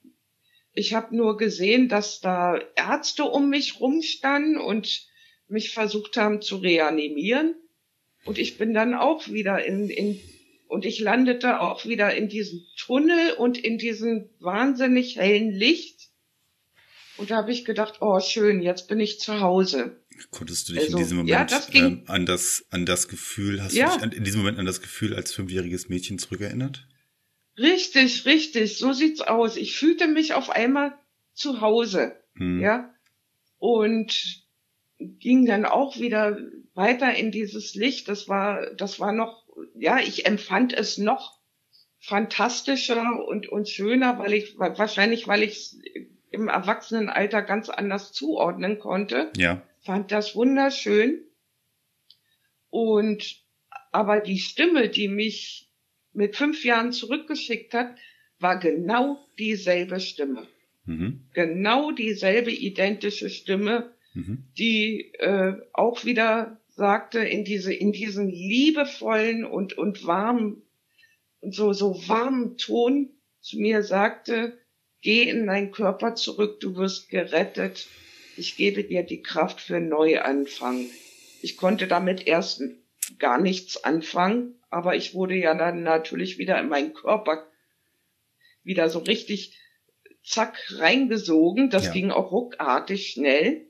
ich 0.73 0.93
habe 0.93 1.17
nur 1.17 1.37
gesehen, 1.39 1.89
dass 1.89 2.21
da 2.21 2.59
Ärzte 2.75 3.25
um 3.25 3.49
mich 3.49 3.81
rumstanden 3.81 4.59
und 4.59 5.07
mich 5.49 5.71
versucht 5.73 6.17
haben 6.19 6.43
zu 6.43 6.57
reanimieren. 6.57 7.55
Und 8.25 8.39
ich 8.39 8.59
bin 8.59 8.75
dann 8.75 8.95
auch 8.95 9.29
wieder 9.29 9.65
in, 9.65 9.89
in 9.89 10.21
und 10.69 10.85
ich 10.85 10.99
landete 10.99 11.61
auch 11.61 11.87
wieder 11.87 12.15
in 12.15 12.29
diesem 12.29 12.61
Tunnel 12.77 13.33
und 13.39 13.57
in 13.57 13.79
diesem 13.79 14.29
wahnsinnig 14.41 15.17
hellen 15.17 15.53
Licht. 15.53 16.09
Und 17.17 17.31
da 17.31 17.37
habe 17.37 17.53
ich 17.53 17.65
gedacht, 17.65 17.99
oh 18.03 18.21
schön, 18.21 18.61
jetzt 18.61 18.89
bin 18.89 19.01
ich 19.01 19.21
zu 19.21 19.41
Hause. 19.41 19.97
Konntest 20.31 20.69
du 20.69 20.73
dich 20.75 20.83
Also, 20.83 20.97
in 20.97 21.03
diesem 21.03 21.17
Moment 21.19 21.31
ja, 21.31 21.45
das 21.45 21.71
ging- 21.71 21.85
ähm, 21.85 22.03
an 22.09 22.27
das 22.27 22.67
an 22.71 22.85
das 22.85 23.09
Gefühl, 23.09 23.63
hast 23.63 23.75
Ja. 23.75 23.87
du 23.87 23.95
dich 23.95 24.03
an, 24.03 24.13
in 24.13 24.25
diesem 24.25 24.41
Moment 24.41 24.59
an 24.59 24.67
das 24.67 24.83
Gefühl 24.83 25.15
als 25.15 25.33
fünfjähriges 25.33 25.89
Mädchen 25.89 26.19
zurückerinnert? 26.19 26.87
Richtig, 27.59 28.26
richtig, 28.26 28.78
so 28.78 28.93
sieht's 28.93 29.21
aus. 29.23 29.57
Ich 29.57 29.76
fühlte 29.76 30.09
mich 30.09 30.35
auf 30.35 30.50
einmal 30.50 30.99
zu 31.33 31.61
Hause. 31.61 32.17
Hm. 32.37 32.61
ja, 32.61 32.95
und 33.59 34.45
ging 34.99 35.47
dann 35.47 35.65
auch 35.65 35.99
wieder 35.99 36.39
weiter 36.75 37.15
in 37.15 37.30
dieses 37.30 37.75
Licht. 37.75 38.09
Das 38.09 38.28
war, 38.28 38.75
das 38.75 39.00
war 39.00 39.13
noch, 39.13 39.47
ja, 39.75 39.99
ich 39.99 40.26
empfand 40.26 40.73
es 40.73 40.99
noch 40.99 41.39
fantastischer 41.99 43.26
und, 43.26 43.49
und 43.49 43.69
schöner, 43.69 44.19
weil 44.19 44.35
ich, 44.35 44.59
wahrscheinlich, 44.59 45.26
weil 45.26 45.43
ich 45.43 45.57
es 45.57 45.78
im 46.30 46.49
Erwachsenenalter 46.49 47.43
ganz 47.43 47.69
anders 47.69 48.13
zuordnen 48.13 48.78
konnte. 48.78 49.33
Ja. 49.37 49.63
Fand 49.80 50.13
das 50.13 50.35
wunderschön. 50.35 51.23
Und, 52.69 53.43
aber 53.93 54.21
die 54.21 54.39
Stimme, 54.39 54.89
die 54.89 55.09
mich 55.09 55.66
mit 56.17 56.37
fünf 56.37 56.65
Jahren 56.65 56.93
zurückgeschickt 56.93 57.75
hat, 57.75 57.95
war 58.39 58.59
genau 58.59 59.19
dieselbe 59.39 60.00
Stimme 60.00 60.47
Mhm. 60.87 61.23
genau 61.35 61.91
dieselbe 61.91 62.52
identische 62.52 63.29
Stimme, 63.29 63.93
Mhm. 64.15 64.45
die 64.57 65.13
äh, 65.19 65.55
auch 65.73 66.05
wieder 66.05 66.61
sagte 66.69 67.19
in 67.19 67.45
diese 67.45 67.75
in 67.75 67.91
diesen 67.93 68.29
liebevollen 68.29 69.45
und 69.45 69.76
und 69.76 70.07
warmen 70.07 70.63
und 71.41 71.55
so 71.55 71.73
so 71.73 72.09
warmen 72.09 72.57
Ton 72.57 73.11
zu 73.41 73.59
mir 73.59 73.83
sagte, 73.83 74.59
geh 75.02 75.25
in 75.29 75.47
deinen 75.47 75.73
Körper 75.73 76.15
zurück, 76.15 76.61
du 76.61 76.76
wirst 76.76 77.09
gerettet. 77.11 77.89
Ich 78.37 78.57
gebe 78.57 78.85
dir 78.85 79.02
die 79.02 79.23
Kraft 79.23 79.61
für 79.61 79.81
Neuanfang. 79.81 80.87
Ich 81.43 81.57
konnte 81.57 81.87
damit 81.87 82.26
erst 82.26 82.63
gar 83.19 83.40
nichts 83.40 83.84
anfangen, 83.84 84.54
aber 84.71 84.97
ich 84.97 85.14
wurde 85.14 85.34
ja 85.36 85.54
dann 85.54 85.82
natürlich 85.82 86.38
wieder 86.38 86.58
in 86.60 86.69
meinen 86.69 86.92
Körper 86.95 87.47
wieder 88.62 88.88
so 88.90 88.99
richtig 89.00 89.58
zack 90.25 90.58
reingesogen. 90.78 91.71
Das 91.71 91.86
Ja. 91.86 91.92
ging 91.92 92.10
auch 92.10 92.32
ruckartig 92.32 93.08
schnell. 93.12 93.66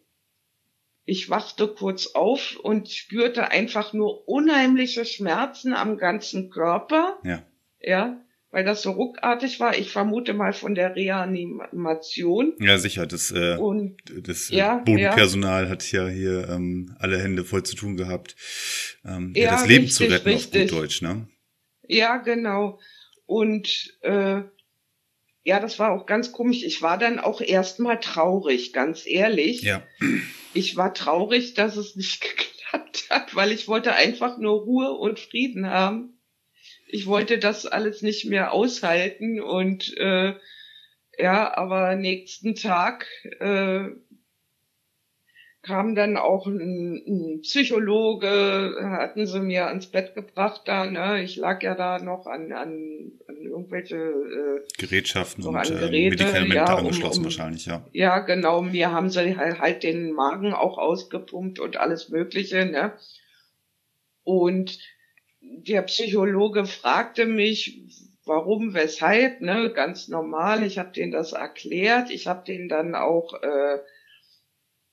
Ich 1.04 1.30
wachte 1.30 1.68
kurz 1.68 2.08
auf 2.14 2.58
und 2.62 2.90
spürte 2.90 3.50
einfach 3.50 3.92
nur 3.92 4.26
unheimliche 4.28 5.04
Schmerzen 5.04 5.74
am 5.74 5.98
ganzen 5.98 6.50
Körper. 6.50 7.18
Ja. 7.22 7.42
Ja, 7.80 8.20
weil 8.50 8.64
das 8.64 8.82
so 8.82 8.92
ruckartig 8.92 9.60
war. 9.60 9.76
Ich 9.76 9.90
vermute 9.90 10.32
mal 10.34 10.52
von 10.52 10.74
der 10.74 10.94
Reanimation. 10.96 12.54
Ja, 12.60 12.78
sicher. 12.78 13.06
Das, 13.06 13.30
äh, 13.32 13.56
Und 13.58 13.96
das 14.22 14.50
äh, 14.50 14.56
Ja, 14.56 14.76
Bodenpersonal 14.78 15.68
hat 15.68 15.90
ja 15.92 16.06
hier 16.08 16.48
ähm, 16.48 16.94
alle 16.98 17.18
Hände 17.18 17.44
voll 17.44 17.62
zu 17.64 17.76
tun 17.76 17.96
gehabt, 17.96 18.36
ähm, 19.04 19.32
ja, 19.34 19.44
Ja, 19.44 19.50
das 19.52 19.66
Leben 19.66 19.88
zu 19.88 20.04
richtig, 20.04 20.18
retten 20.18 20.28
auf 20.28 20.34
richtig. 20.36 20.70
gut 20.70 20.78
Deutsch, 20.80 21.02
ne? 21.02 21.28
ja, 21.88 22.16
genau. 22.18 22.78
Und 23.26 23.96
äh, 24.02 24.42
ja, 25.42 25.60
das 25.60 25.78
war 25.78 25.92
auch 25.92 26.06
ganz 26.06 26.32
komisch. 26.32 26.64
Ich 26.64 26.82
war 26.82 26.98
dann 26.98 27.18
auch 27.20 27.40
erstmal 27.40 28.00
traurig, 28.00 28.72
ganz 28.72 29.06
ehrlich. 29.06 29.62
Ja. 29.62 29.82
Ich 30.54 30.74
war 30.76 30.92
traurig, 30.94 31.54
dass 31.54 31.76
es 31.76 31.94
nicht 31.94 32.20
geklappt 32.20 33.06
hat, 33.10 33.34
weil 33.36 33.52
ich 33.52 33.68
wollte 33.68 33.92
einfach 33.94 34.38
nur 34.38 34.62
Ruhe 34.62 34.92
und 34.92 35.20
Frieden 35.20 35.68
haben. 35.70 36.15
Ich 36.88 37.06
wollte 37.06 37.38
das 37.38 37.66
alles 37.66 38.02
nicht 38.02 38.26
mehr 38.26 38.52
aushalten 38.52 39.40
und 39.40 39.96
äh, 39.98 40.34
ja, 41.18 41.56
aber 41.56 41.96
nächsten 41.96 42.54
Tag 42.54 43.06
äh, 43.40 43.88
kam 45.62 45.96
dann 45.96 46.16
auch 46.16 46.46
ein, 46.46 47.02
ein 47.06 47.40
Psychologe, 47.40 48.76
hatten 48.82 49.26
sie 49.26 49.40
mir 49.40 49.66
ans 49.66 49.88
Bett 49.90 50.14
gebracht 50.14 50.62
da, 50.66 50.86
ne? 50.86 51.22
Ich 51.24 51.36
lag 51.36 51.60
ja 51.62 51.74
da 51.74 51.98
noch 51.98 52.26
an, 52.26 52.52
an, 52.52 53.10
an 53.26 53.36
irgendwelche 53.42 53.96
äh, 53.96 54.60
Gerätschaften 54.78 55.42
So 55.42 55.48
und 55.48 55.56
an 55.56 55.66
äh, 55.66 55.80
Geräte, 55.80 56.10
Medikamente 56.10 56.54
ja, 56.54 56.72
um- 56.72 56.78
angeschlossen 56.78 57.18
um- 57.20 57.24
wahrscheinlich, 57.24 57.66
ja. 57.66 57.84
Ja, 57.92 58.20
genau. 58.20 58.62
Mir 58.62 58.92
haben 58.92 59.10
sie 59.10 59.36
halt, 59.36 59.58
halt 59.58 59.82
den 59.82 60.12
Magen 60.12 60.52
auch 60.52 60.78
ausgepumpt 60.78 61.58
und 61.58 61.78
alles 61.78 62.10
Mögliche, 62.10 62.64
ne? 62.66 62.92
Und 64.22 64.78
der 65.66 65.82
Psychologe 65.82 66.66
fragte 66.66 67.26
mich, 67.26 67.80
warum, 68.24 68.74
weshalb, 68.74 69.40
ne? 69.40 69.72
Ganz 69.72 70.08
normal. 70.08 70.62
Ich 70.64 70.78
habe 70.78 70.92
denen 70.92 71.12
das 71.12 71.32
erklärt. 71.32 72.10
Ich 72.10 72.26
habe 72.26 72.44
denen 72.44 72.68
dann 72.68 72.94
auch 72.94 73.34
äh, 73.42 73.78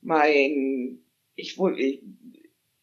mein, 0.01 0.99
ich, 1.35 1.57
ich, 1.77 2.03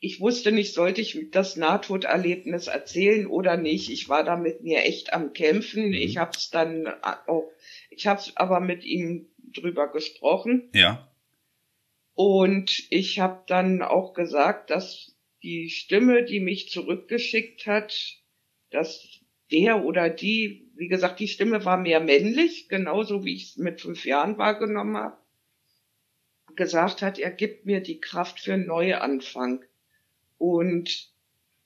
ich 0.00 0.20
wusste 0.20 0.52
nicht, 0.52 0.74
sollte 0.74 1.00
ich 1.00 1.30
das 1.30 1.56
Nahtoderlebnis 1.56 2.66
erzählen 2.66 3.26
oder 3.26 3.56
nicht. 3.56 3.90
Ich 3.90 4.09
war 4.09 4.24
da 4.24 4.37
mit 4.37 4.62
mir 4.62 4.85
echt 4.85 5.12
am 5.12 5.33
Kämpfen. 5.33 5.88
Mhm. 5.88 5.94
Ich 5.94 6.16
habe 6.16 6.33
es 6.37 6.50
dann 6.50 6.87
auch, 7.26 7.50
ich 7.90 8.06
habe 8.06 8.22
aber 8.35 8.61
mit 8.61 8.85
ihm 8.85 9.28
drüber 9.52 9.90
gesprochen. 9.92 10.70
Ja. 10.74 11.06
Und 12.14 12.87
ich 12.90 13.20
habe 13.20 13.44
dann 13.46 13.83
auch 13.83 14.14
gesagt, 14.14 14.70
dass 14.70 15.16
die 15.42 15.70
Stimme, 15.70 16.24
die 16.24 16.40
mich 16.40 16.70
zurückgeschickt 16.70 17.66
hat, 17.66 18.18
dass 18.70 19.20
der 19.50 19.85
oder 19.85 20.09
die, 20.11 20.70
wie 20.76 20.88
gesagt, 20.88 21.20
die 21.20 21.29
Stimme 21.29 21.64
war 21.64 21.76
mehr 21.76 22.00
männlich, 22.00 22.68
genauso 22.68 23.24
wie 23.24 23.35
ich 23.35 23.50
es 23.50 23.57
mit 23.57 23.81
fünf 23.81 24.05
Jahren 24.05 24.38
wahrgenommen 24.38 24.96
habe, 24.96 25.16
gesagt 26.57 27.03
hat, 27.03 27.18
er 27.18 27.31
gibt 27.31 27.66
mir 27.66 27.81
die 27.81 28.00
Kraft 28.00 28.40
für 28.40 28.55
einen 28.55 28.66
Neuanfang. 28.66 29.64
Und 30.38 31.11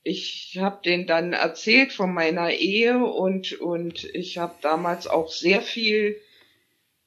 ich 0.02 0.58
habe 0.58 0.80
den 0.84 1.06
dann 1.06 1.32
erzählt 1.32 1.92
von 1.92 2.12
meiner 2.12 2.50
Ehe 2.50 2.98
und, 2.98 3.52
und 3.60 4.04
ich 4.14 4.38
habe 4.38 4.54
damals 4.60 5.06
auch 5.06 5.30
sehr 5.30 5.62
viel 5.62 6.20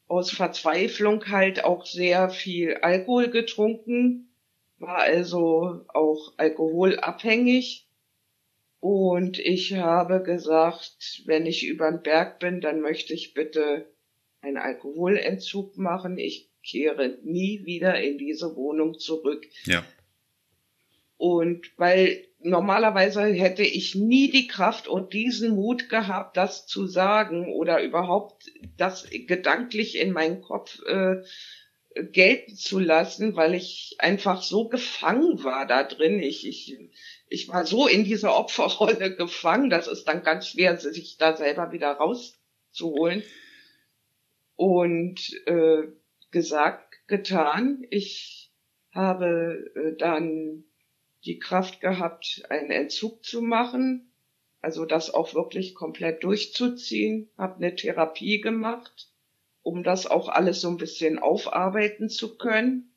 aus 0.07 0.31
Verzweiflung 0.31 1.27
halt 1.29 1.63
auch 1.63 1.85
sehr 1.85 2.29
viel 2.29 2.75
Alkohol 2.75 3.29
getrunken, 3.29 4.26
war 4.79 4.99
also 4.99 5.85
auch 5.87 6.33
alkoholabhängig. 6.37 7.87
Und 8.79 9.39
ich 9.39 9.73
habe 9.73 10.21
gesagt, 10.21 11.23
wenn 11.25 11.45
ich 11.45 11.65
über 11.65 11.89
den 11.91 12.03
Berg 12.03 12.39
bin, 12.39 12.61
dann 12.61 12.81
möchte 12.81 13.13
ich 13.13 13.33
bitte 13.33 13.91
einen 14.41 14.57
Alkoholentzug 14.57 15.77
machen. 15.77 16.17
Ich 16.17 16.49
kehre 16.63 17.17
nie 17.23 17.65
wieder 17.65 17.99
in 17.99 18.17
diese 18.17 18.55
Wohnung 18.55 18.99
zurück. 18.99 19.47
Ja. 19.65 19.83
Und 21.17 21.71
weil 21.77 22.27
normalerweise 22.39 23.23
hätte 23.23 23.63
ich 23.63 23.95
nie 23.95 24.29
die 24.29 24.47
Kraft 24.47 24.87
und 24.87 25.13
diesen 25.13 25.55
Mut 25.55 25.89
gehabt, 25.89 26.37
das 26.37 26.67
zu 26.67 26.85
sagen 26.85 27.51
oder 27.53 27.81
überhaupt 27.81 28.51
das 28.77 29.09
gedanklich 29.09 29.97
in 29.97 30.11
meinen 30.11 30.41
Kopf 30.41 30.79
äh, 30.85 31.23
gelten 32.11 32.55
zu 32.55 32.79
lassen, 32.79 33.35
weil 33.35 33.53
ich 33.53 33.95
einfach 33.99 34.41
so 34.41 34.67
gefangen 34.67 35.43
war 35.43 35.65
da 35.65 35.83
drin. 35.83 36.19
Ich, 36.19 36.47
ich, 36.47 36.77
ich 37.27 37.47
war 37.49 37.65
so 37.65 37.87
in 37.87 38.03
dieser 38.03 38.35
Opferrolle 38.35 39.15
gefangen, 39.17 39.69
das 39.69 39.87
ist 39.87 40.05
dann 40.05 40.23
ganz 40.23 40.47
schwer, 40.47 40.77
sich 40.77 41.17
da 41.17 41.35
selber 41.35 41.71
wieder 41.71 41.91
rauszuholen. 41.93 43.23
Und 44.55 45.19
äh, 45.45 45.83
gesagt, 46.31 47.07
getan. 47.07 47.85
Ich 47.89 48.51
habe 48.91 49.71
äh, 49.75 49.95
dann 49.97 50.65
die 51.25 51.39
Kraft 51.39 51.81
gehabt, 51.81 52.43
einen 52.49 52.71
Entzug 52.71 53.23
zu 53.23 53.41
machen, 53.41 54.11
also 54.61 54.85
das 54.85 55.13
auch 55.13 55.33
wirklich 55.33 55.75
komplett 55.75 56.23
durchzuziehen, 56.23 57.29
habe 57.37 57.55
eine 57.57 57.75
Therapie 57.75 58.41
gemacht, 58.41 59.09
um 59.67 59.83
das 59.83 60.07
auch 60.07 60.29
alles 60.29 60.61
so 60.61 60.69
ein 60.69 60.77
bisschen 60.77 61.19
aufarbeiten 61.19 62.07
zu 62.07 62.37
können, 62.37 62.93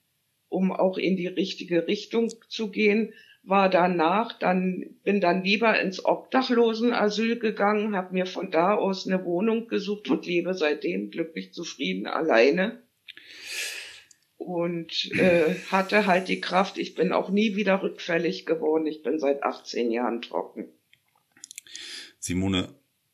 um 0.49 0.71
auch 0.71 0.99
in 0.99 1.17
die 1.17 1.27
richtige 1.27 1.89
Richtung 1.89 2.31
zu 2.49 2.71
gehen, 2.71 3.13
war 3.43 3.69
danach 3.69 4.39
dann 4.39 4.85
bin 5.03 5.21
dann 5.21 5.43
lieber 5.43 5.81
ins 5.81 6.05
Obdachlosenasyl 6.05 7.41
gegangen, 7.41 7.97
habe 7.97 8.15
mir 8.15 8.25
von 8.25 8.53
da 8.53 8.75
aus 8.77 9.05
eine 9.05 9.25
Wohnung 9.25 9.67
gesucht 9.67 10.09
und 10.11 10.27
lebe 10.27 10.55
seitdem 10.55 11.11
glücklich 11.11 11.53
zufrieden 11.53 12.07
alleine 12.07 12.81
und 14.37 15.11
äh, 15.19 15.57
hatte 15.73 16.07
halt 16.07 16.29
die 16.29 16.41
Kraft. 16.41 16.79
Ich 16.79 16.95
bin 16.95 17.13
auch 17.13 17.31
nie 17.31 17.57
wieder 17.57 17.83
rückfällig 17.83 18.47
geworden. 18.47 18.87
Ich 18.87 19.03
bin 19.03 19.19
seit 19.19 19.43
18 19.43 19.91
Jahren 19.91 20.23
trocken. 20.23 20.69
Simone, 22.21 22.69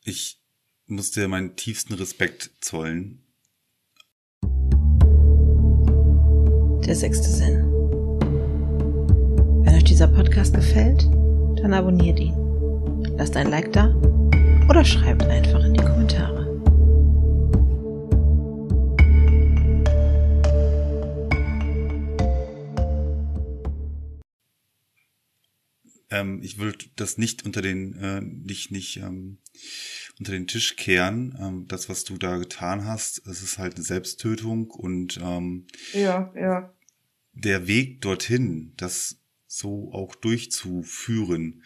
ich 0.04 0.42
muss 0.84 1.10
dir 1.12 1.26
meinen 1.26 1.56
tiefsten 1.56 1.94
Respekt 1.94 2.50
zollen. 2.60 3.25
Der 6.86 6.94
sechste 6.94 7.28
Sinn. 7.28 7.64
Wenn 9.64 9.74
euch 9.74 9.84
dieser 9.84 10.06
Podcast 10.06 10.54
gefällt, 10.54 11.04
dann 11.60 11.74
abonniert 11.74 12.20
ihn. 12.20 12.34
Lasst 13.16 13.36
ein 13.36 13.50
Like 13.50 13.72
da 13.72 13.92
oder 14.68 14.84
schreibt 14.84 15.24
einfach 15.24 15.64
in 15.64 15.74
die 15.74 15.82
Kommentare. 15.82 16.36
ähm, 26.16 26.40
ich 26.42 26.58
will 26.58 26.74
das 26.96 27.18
nicht 27.18 27.44
unter 27.44 27.62
den, 27.62 27.94
äh, 27.94 28.20
nicht, 28.20 28.70
nicht 28.70 28.98
ähm, 28.98 29.38
unter 30.18 30.32
den 30.32 30.46
Tisch 30.46 30.76
kehren. 30.76 31.36
Ähm, 31.40 31.64
das, 31.68 31.88
was 31.88 32.04
du 32.04 32.16
da 32.16 32.36
getan 32.36 32.84
hast, 32.84 33.26
es 33.26 33.42
ist 33.42 33.58
halt 33.58 33.74
eine 33.74 33.84
Selbsttötung 33.84 34.70
und 34.70 35.18
ähm, 35.22 35.66
ja, 35.92 36.32
ja. 36.34 36.72
Der 37.36 37.66
Weg 37.66 38.00
dorthin, 38.00 38.72
das 38.76 39.20
so 39.46 39.92
auch 39.92 40.14
durchzuführen, 40.14 41.62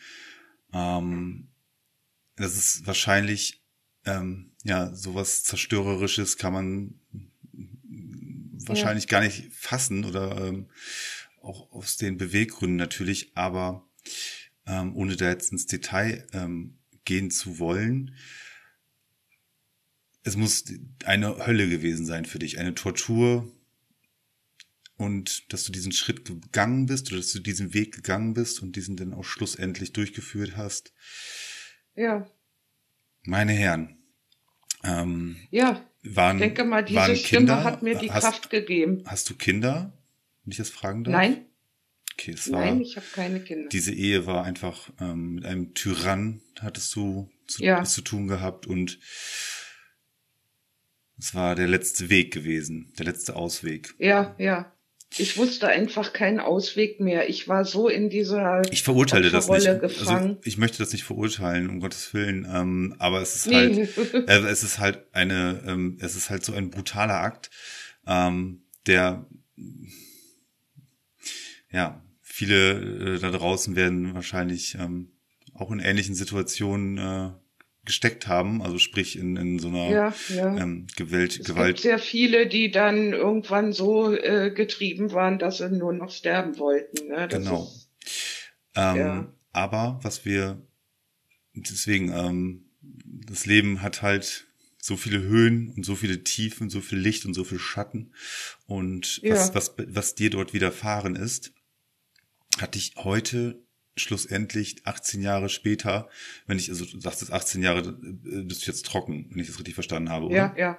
ähm, 0.72 1.48
das 2.36 2.56
ist 2.56 2.86
wahrscheinlich 2.86 3.62
ähm, 4.04 4.52
ja 4.64 4.94
sowas 4.94 5.44
zerstörerisches 5.44 6.36
kann 6.36 6.52
man 6.52 7.00
wahrscheinlich 8.66 9.04
ja. 9.04 9.10
gar 9.10 9.20
nicht 9.20 9.52
fassen 9.52 10.04
oder 10.04 10.46
ähm, 10.46 10.68
auch 11.42 11.72
aus 11.72 11.96
den 11.96 12.18
Beweggründen 12.18 12.76
natürlich, 12.76 13.36
aber 13.36 13.88
ähm, 14.66 14.94
ohne 14.96 15.16
da 15.16 15.28
jetzt 15.28 15.52
ins 15.52 15.66
Detail 15.66 16.26
ähm, 16.32 16.78
gehen 17.04 17.30
zu 17.30 17.58
wollen. 17.58 18.14
Es 20.22 20.36
muss 20.36 20.64
eine 21.04 21.46
Hölle 21.46 21.68
gewesen 21.68 22.04
sein 22.04 22.26
für 22.26 22.38
dich, 22.38 22.58
eine 22.58 22.74
Tortur 22.74 23.50
und 25.00 25.50
dass 25.50 25.64
du 25.64 25.72
diesen 25.72 25.92
Schritt 25.92 26.26
gegangen 26.26 26.84
bist 26.84 27.10
oder 27.10 27.20
dass 27.20 27.32
du 27.32 27.40
diesen 27.40 27.72
Weg 27.72 27.94
gegangen 27.94 28.34
bist 28.34 28.60
und 28.60 28.76
diesen 28.76 28.96
dann 28.96 29.14
auch 29.14 29.24
schlussendlich 29.24 29.94
durchgeführt 29.94 30.58
hast. 30.58 30.92
Ja. 31.94 32.30
Meine 33.22 33.52
Herren. 33.52 33.96
Ähm, 34.84 35.36
ja. 35.50 35.82
Waren, 36.02 36.36
ich 36.36 36.42
denke 36.42 36.64
mal, 36.64 36.84
diese 36.84 37.16
Stimme 37.16 37.46
Kinder? 37.46 37.64
hat 37.64 37.82
mir 37.82 37.96
die 37.96 38.10
hast, 38.10 38.24
Kraft 38.24 38.50
gegeben. 38.50 39.02
Hast 39.06 39.28
du 39.30 39.34
Kinder, 39.34 39.98
wenn 40.44 40.52
ich 40.52 40.58
das 40.58 40.68
fragen 40.68 41.04
darf? 41.04 41.12
Nein. 41.12 41.46
Okay, 42.12 42.32
es 42.32 42.52
war, 42.52 42.60
Nein, 42.60 42.82
ich 42.82 42.96
habe 42.96 43.06
keine 43.14 43.42
Kinder. 43.42 43.70
Diese 43.70 43.94
Ehe 43.94 44.26
war 44.26 44.44
einfach 44.44 44.90
ähm, 45.00 45.36
mit 45.36 45.46
einem 45.46 45.72
Tyrann, 45.72 46.42
hattest 46.60 46.94
du 46.94 47.30
zu, 47.46 47.62
ja. 47.62 47.84
zu 47.84 48.02
tun 48.02 48.28
gehabt 48.28 48.66
und 48.66 48.98
es 51.18 51.34
war 51.34 51.54
der 51.54 51.68
letzte 51.68 52.10
Weg 52.10 52.34
gewesen, 52.34 52.92
der 52.98 53.06
letzte 53.06 53.36
Ausweg. 53.36 53.94
Ja, 53.98 54.34
ja. 54.38 54.74
Ich 55.18 55.36
wusste 55.36 55.66
einfach 55.66 56.12
keinen 56.12 56.38
Ausweg 56.38 57.00
mehr. 57.00 57.28
Ich 57.28 57.48
war 57.48 57.64
so 57.64 57.88
in 57.88 58.10
dieser 58.10 58.62
Ich 58.70 58.84
verurteile 58.84 59.30
das 59.30 59.48
nicht. 59.48 59.66
Also, 59.66 59.80
Gefangen. 59.80 60.38
Ich 60.44 60.56
möchte 60.56 60.78
das 60.78 60.92
nicht 60.92 61.04
verurteilen, 61.04 61.68
um 61.68 61.80
Gottes 61.80 62.14
Willen. 62.14 62.46
Ähm, 62.50 62.94
aber 62.98 63.20
es 63.20 63.34
ist 63.34 63.46
nee. 63.48 63.54
halt, 63.54 64.14
äh, 64.28 64.48
es 64.48 64.62
ist 64.62 64.78
halt 64.78 65.00
eine, 65.12 65.62
ähm, 65.66 65.98
es 66.00 66.14
ist 66.14 66.30
halt 66.30 66.44
so 66.44 66.52
ein 66.52 66.70
brutaler 66.70 67.20
Akt, 67.20 67.50
ähm, 68.06 68.62
der 68.86 69.26
ja 71.72 72.02
viele 72.20 73.16
äh, 73.16 73.18
da 73.18 73.30
draußen 73.30 73.74
werden 73.74 74.14
wahrscheinlich 74.14 74.76
ähm, 74.76 75.10
auch 75.54 75.72
in 75.72 75.80
ähnlichen 75.80 76.14
Situationen 76.14 76.98
äh, 76.98 77.30
gesteckt 77.84 78.28
haben, 78.28 78.62
also 78.62 78.78
sprich 78.78 79.18
in, 79.18 79.36
in 79.36 79.58
so 79.58 79.68
einer 79.68 79.90
ja, 79.90 80.14
ja. 80.28 80.56
Ähm, 80.56 80.86
Gewalt, 80.96 81.40
es 81.40 81.46
Gewalt. 81.46 81.76
Gibt 81.76 81.80
sehr 81.80 81.98
viele, 81.98 82.46
die 82.46 82.70
dann 82.70 83.12
irgendwann 83.12 83.72
so 83.72 84.12
äh, 84.12 84.50
getrieben 84.50 85.12
waren, 85.12 85.38
dass 85.38 85.58
sie 85.58 85.70
nur 85.70 85.92
noch 85.92 86.10
sterben 86.10 86.58
wollten. 86.58 87.08
Ne? 87.08 87.28
Genau. 87.28 87.64
Ist, 87.64 87.88
ähm, 88.76 88.96
ja. 88.96 89.32
Aber 89.52 89.98
was 90.02 90.24
wir 90.24 90.62
deswegen, 91.54 92.12
ähm, 92.12 92.70
das 92.82 93.46
Leben 93.46 93.82
hat 93.82 94.02
halt 94.02 94.46
so 94.78 94.96
viele 94.96 95.20
Höhen 95.20 95.72
und 95.76 95.84
so 95.84 95.94
viele 95.94 96.22
Tiefen, 96.24 96.70
so 96.70 96.80
viel 96.80 96.98
Licht 96.98 97.26
und 97.26 97.34
so 97.34 97.44
viel 97.44 97.58
Schatten. 97.58 98.12
Und 98.66 99.20
was, 99.24 99.54
was, 99.54 99.74
was 99.76 100.14
dir 100.14 100.30
dort 100.30 100.54
widerfahren 100.54 101.16
ist, 101.16 101.52
hatte 102.58 102.78
ich 102.78 102.94
heute 102.96 103.62
schlussendlich 104.00 104.86
18 104.86 105.22
Jahre 105.22 105.48
später, 105.48 106.08
wenn 106.46 106.58
ich, 106.58 106.70
also 106.70 106.84
du 106.84 107.00
sagst 107.00 107.22
es 107.22 107.30
18 107.30 107.62
Jahre, 107.62 107.80
äh, 107.80 108.42
bist 108.42 108.66
du 108.66 108.70
jetzt 108.70 108.86
trocken, 108.86 109.26
wenn 109.30 109.40
ich 109.40 109.46
das 109.46 109.58
richtig 109.58 109.74
verstanden 109.74 110.10
habe, 110.10 110.26
oder? 110.26 110.36
Ja, 110.36 110.54
ja. 110.56 110.78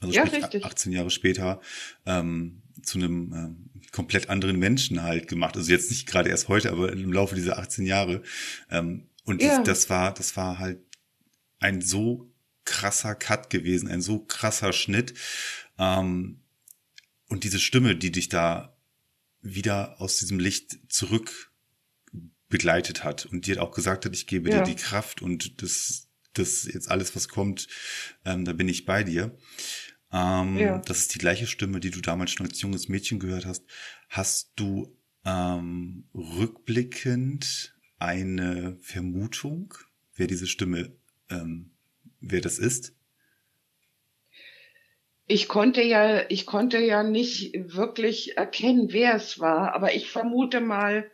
Also 0.00 0.14
ja, 0.14 0.26
sprich, 0.26 0.42
richtig. 0.42 0.64
18 0.64 0.92
Jahre 0.92 1.10
später 1.10 1.60
ähm, 2.06 2.62
zu 2.82 2.98
einem 2.98 3.32
ähm, 3.32 3.70
komplett 3.92 4.28
anderen 4.28 4.58
Menschen 4.58 5.02
halt 5.02 5.28
gemacht. 5.28 5.56
Also 5.56 5.70
jetzt 5.70 5.90
nicht 5.90 6.06
gerade 6.06 6.28
erst 6.28 6.48
heute, 6.48 6.70
aber 6.72 6.92
im 6.92 7.12
Laufe 7.12 7.34
dieser 7.34 7.58
18 7.58 7.86
Jahre. 7.86 8.22
Ähm, 8.70 9.08
und 9.24 9.40
ja. 9.40 9.58
das, 9.58 9.64
das 9.64 9.90
war, 9.90 10.12
das 10.12 10.36
war 10.36 10.58
halt 10.58 10.80
ein 11.60 11.80
so 11.80 12.32
krasser 12.64 13.14
Cut 13.14 13.50
gewesen, 13.50 13.88
ein 13.88 14.02
so 14.02 14.18
krasser 14.18 14.72
Schnitt. 14.72 15.14
Ähm, 15.78 16.40
und 17.28 17.44
diese 17.44 17.60
Stimme, 17.60 17.96
die 17.96 18.10
dich 18.10 18.28
da 18.28 18.76
wieder 19.40 20.00
aus 20.00 20.18
diesem 20.18 20.38
Licht 20.38 20.78
zurück 20.88 21.51
begleitet 22.52 23.02
hat 23.02 23.24
und 23.24 23.46
dir 23.46 23.62
auch 23.62 23.72
gesagt 23.72 24.04
hat, 24.04 24.14
ich 24.14 24.26
gebe 24.26 24.50
ja. 24.50 24.58
dir 24.58 24.74
die 24.74 24.80
Kraft 24.80 25.22
und 25.22 25.62
das, 25.62 26.08
das 26.34 26.68
jetzt 26.70 26.90
alles, 26.90 27.16
was 27.16 27.28
kommt, 27.28 27.66
ähm, 28.26 28.44
da 28.44 28.52
bin 28.52 28.68
ich 28.68 28.84
bei 28.84 29.02
dir. 29.02 29.36
Ähm, 30.12 30.58
ja. 30.58 30.78
Das 30.78 30.98
ist 30.98 31.14
die 31.14 31.18
gleiche 31.18 31.46
Stimme, 31.46 31.80
die 31.80 31.90
du 31.90 32.02
damals 32.02 32.30
schon 32.30 32.46
als 32.46 32.60
junges 32.60 32.90
Mädchen 32.90 33.18
gehört 33.18 33.46
hast. 33.46 33.64
Hast 34.10 34.52
du 34.56 34.94
ähm, 35.24 36.04
rückblickend 36.14 37.74
eine 37.98 38.76
Vermutung, 38.82 39.72
wer 40.14 40.26
diese 40.26 40.46
Stimme 40.46 40.94
ähm, 41.30 41.70
wer 42.20 42.42
das 42.42 42.58
ist? 42.58 42.94
Ich 45.26 45.48
konnte 45.48 45.80
ja, 45.82 46.28
ich 46.28 46.44
konnte 46.44 46.78
ja 46.80 47.02
nicht 47.02 47.54
wirklich 47.54 48.36
erkennen, 48.36 48.88
wer 48.90 49.14
es 49.14 49.38
war, 49.38 49.74
aber 49.74 49.94
ich 49.94 50.10
vermute 50.10 50.60
mal, 50.60 51.10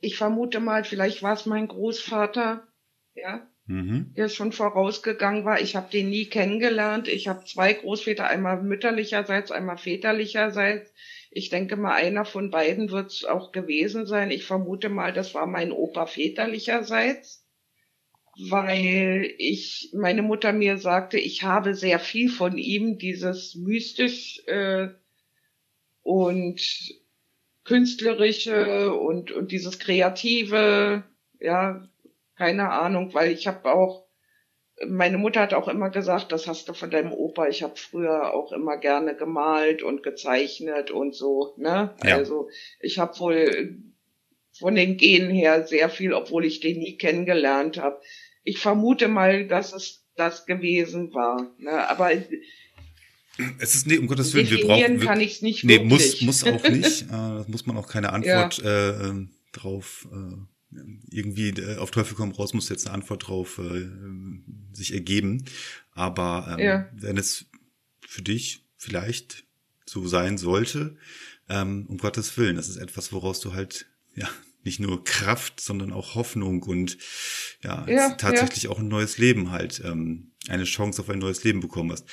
ich 0.00 0.16
vermute 0.16 0.60
mal, 0.60 0.84
vielleicht 0.84 1.22
war 1.22 1.34
es 1.34 1.46
mein 1.46 1.68
Großvater, 1.68 2.66
ja, 3.14 3.46
mhm. 3.66 4.12
der 4.16 4.28
schon 4.28 4.52
vorausgegangen 4.52 5.44
war. 5.44 5.60
Ich 5.60 5.76
habe 5.76 5.90
den 5.90 6.10
nie 6.10 6.26
kennengelernt. 6.26 7.08
Ich 7.08 7.28
habe 7.28 7.44
zwei 7.44 7.72
Großväter, 7.72 8.26
einmal 8.26 8.62
mütterlicherseits, 8.62 9.50
einmal 9.50 9.78
väterlicherseits. 9.78 10.92
Ich 11.30 11.50
denke 11.50 11.76
mal, 11.76 11.94
einer 11.94 12.24
von 12.24 12.50
beiden 12.50 12.90
wird 12.90 13.12
es 13.12 13.24
auch 13.24 13.52
gewesen 13.52 14.06
sein. 14.06 14.30
Ich 14.30 14.44
vermute 14.44 14.88
mal, 14.88 15.12
das 15.12 15.34
war 15.34 15.46
mein 15.46 15.72
Opa 15.72 16.06
väterlicherseits, 16.06 17.46
weil 18.48 19.34
ich, 19.38 19.90
meine 19.94 20.22
Mutter 20.22 20.52
mir 20.52 20.78
sagte, 20.78 21.18
ich 21.18 21.42
habe 21.42 21.74
sehr 21.74 21.98
viel 21.98 22.30
von 22.30 22.58
ihm, 22.58 22.98
dieses 22.98 23.54
mystisch 23.54 24.42
äh, 24.46 24.88
und 26.02 26.60
künstlerische 27.66 28.94
und, 28.94 29.32
und 29.32 29.52
dieses 29.52 29.78
kreative, 29.78 31.04
ja, 31.40 31.88
keine 32.36 32.70
Ahnung, 32.70 33.12
weil 33.14 33.32
ich 33.32 33.46
habe 33.46 33.72
auch 33.72 34.06
meine 34.86 35.16
Mutter 35.16 35.40
hat 35.40 35.54
auch 35.54 35.68
immer 35.68 35.90
gesagt, 35.90 36.32
das 36.32 36.46
hast 36.46 36.68
du 36.68 36.74
von 36.74 36.90
deinem 36.90 37.12
Opa. 37.12 37.48
Ich 37.48 37.62
habe 37.62 37.76
früher 37.76 38.34
auch 38.34 38.52
immer 38.52 38.76
gerne 38.76 39.16
gemalt 39.16 39.82
und 39.82 40.02
gezeichnet 40.02 40.90
und 40.90 41.14
so. 41.14 41.54
Ne? 41.56 41.94
Ja. 42.04 42.16
Also 42.16 42.48
ich 42.80 42.98
habe 42.98 43.18
wohl 43.18 43.78
von 44.58 44.74
den 44.74 44.96
Genen 44.96 45.30
her 45.30 45.66
sehr 45.66 45.88
viel, 45.88 46.12
obwohl 46.12 46.44
ich 46.44 46.60
den 46.60 46.78
nie 46.78 46.98
kennengelernt 46.98 47.78
habe. 47.78 48.00
Ich 48.44 48.58
vermute 48.58 49.08
mal, 49.08 49.46
dass 49.46 49.72
es 49.72 50.06
das 50.14 50.46
gewesen 50.46 51.14
war. 51.14 51.54
Ne? 51.58 51.88
Aber 51.88 52.10
es 53.58 53.74
ist 53.74 53.86
nee, 53.86 53.98
um 53.98 54.06
Gottes 54.06 54.34
Willen, 54.34 54.50
wir 54.50 54.66
brauchen. 54.66 55.00
kann 55.00 55.20
ich 55.20 55.42
nicht 55.42 55.64
nee, 55.64 55.80
wirklich. 55.80 56.22
muss 56.22 56.42
muss 56.42 56.44
auch 56.44 56.68
nicht. 56.68 57.02
äh, 57.12 57.44
muss 57.48 57.66
man 57.66 57.76
auch 57.76 57.88
keine 57.88 58.12
Antwort 58.12 58.58
ja. 58.58 58.90
äh, 58.90 59.08
ähm, 59.08 59.30
drauf. 59.52 60.08
Äh, 60.12 60.36
irgendwie 61.10 61.50
äh, 61.50 61.76
auf 61.76 61.90
Teufel 61.90 62.16
komm 62.16 62.32
raus 62.32 62.52
muss 62.52 62.68
jetzt 62.68 62.86
eine 62.86 62.94
Antwort 62.94 63.28
drauf 63.28 63.58
äh, 63.58 63.88
sich 64.72 64.92
ergeben. 64.92 65.44
Aber 65.92 66.56
ähm, 66.58 66.64
ja. 66.64 66.88
wenn 66.92 67.16
es 67.16 67.46
für 68.06 68.22
dich 68.22 68.64
vielleicht 68.76 69.44
so 69.86 70.06
sein 70.06 70.38
sollte, 70.38 70.96
ähm, 71.48 71.86
um 71.88 71.98
Gottes 71.98 72.36
Willen, 72.36 72.56
das 72.56 72.68
ist 72.68 72.76
etwas, 72.76 73.12
woraus 73.12 73.40
du 73.40 73.54
halt 73.54 73.86
ja 74.14 74.28
nicht 74.64 74.80
nur 74.80 75.04
Kraft, 75.04 75.60
sondern 75.60 75.92
auch 75.92 76.16
Hoffnung 76.16 76.62
und 76.64 76.98
ja, 77.62 77.86
ja 77.88 78.10
tatsächlich 78.14 78.64
ja. 78.64 78.70
auch 78.70 78.80
ein 78.80 78.88
neues 78.88 79.16
Leben 79.16 79.52
halt, 79.52 79.80
ähm, 79.84 80.32
eine 80.48 80.64
Chance 80.64 81.00
auf 81.00 81.08
ein 81.08 81.20
neues 81.20 81.44
Leben 81.44 81.60
bekommen 81.60 81.92
hast. 81.92 82.04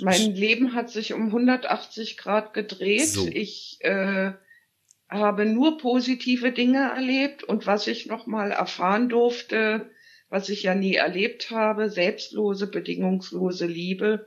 Mein 0.00 0.34
Leben 0.34 0.74
hat 0.74 0.90
sich 0.90 1.12
um 1.12 1.26
180 1.26 2.16
Grad 2.16 2.54
gedreht. 2.54 3.08
So. 3.08 3.26
Ich 3.26 3.78
äh, 3.80 4.32
habe 5.08 5.44
nur 5.44 5.78
positive 5.78 6.52
Dinge 6.52 6.90
erlebt 6.94 7.44
und 7.44 7.66
was 7.66 7.86
ich 7.86 8.06
nochmal 8.06 8.50
erfahren 8.50 9.08
durfte, 9.08 9.90
was 10.30 10.48
ich 10.48 10.62
ja 10.62 10.74
nie 10.74 10.94
erlebt 10.94 11.50
habe, 11.50 11.90
selbstlose, 11.90 12.66
bedingungslose 12.66 13.66
Liebe, 13.66 14.26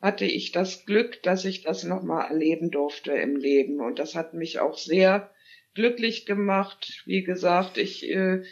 hatte 0.00 0.24
ich 0.24 0.52
das 0.52 0.86
Glück, 0.86 1.22
dass 1.22 1.44
ich 1.44 1.62
das 1.62 1.84
nochmal 1.84 2.30
erleben 2.30 2.70
durfte 2.70 3.12
im 3.12 3.36
Leben. 3.36 3.80
Und 3.80 3.98
das 3.98 4.14
hat 4.14 4.32
mich 4.32 4.58
auch 4.60 4.78
sehr 4.78 5.30
glücklich 5.74 6.24
gemacht. 6.24 7.02
Wie 7.04 7.24
gesagt, 7.24 7.76
ich 7.76 8.08
äh, 8.08 8.42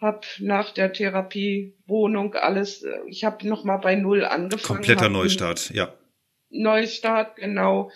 habe 0.00 0.26
nach 0.38 0.72
der 0.72 0.92
Therapiewohnung 0.92 2.34
alles, 2.34 2.82
äh, 2.82 2.98
ich 3.06 3.24
habe 3.24 3.46
nochmal 3.48 3.78
bei 3.78 3.94
Null 3.94 4.24
angefangen. 4.24 4.78
Kompletter 4.78 5.08
Neustart, 5.08 5.70
ja. 5.70 5.94
Neustart, 6.50 7.36
genau 7.36 7.90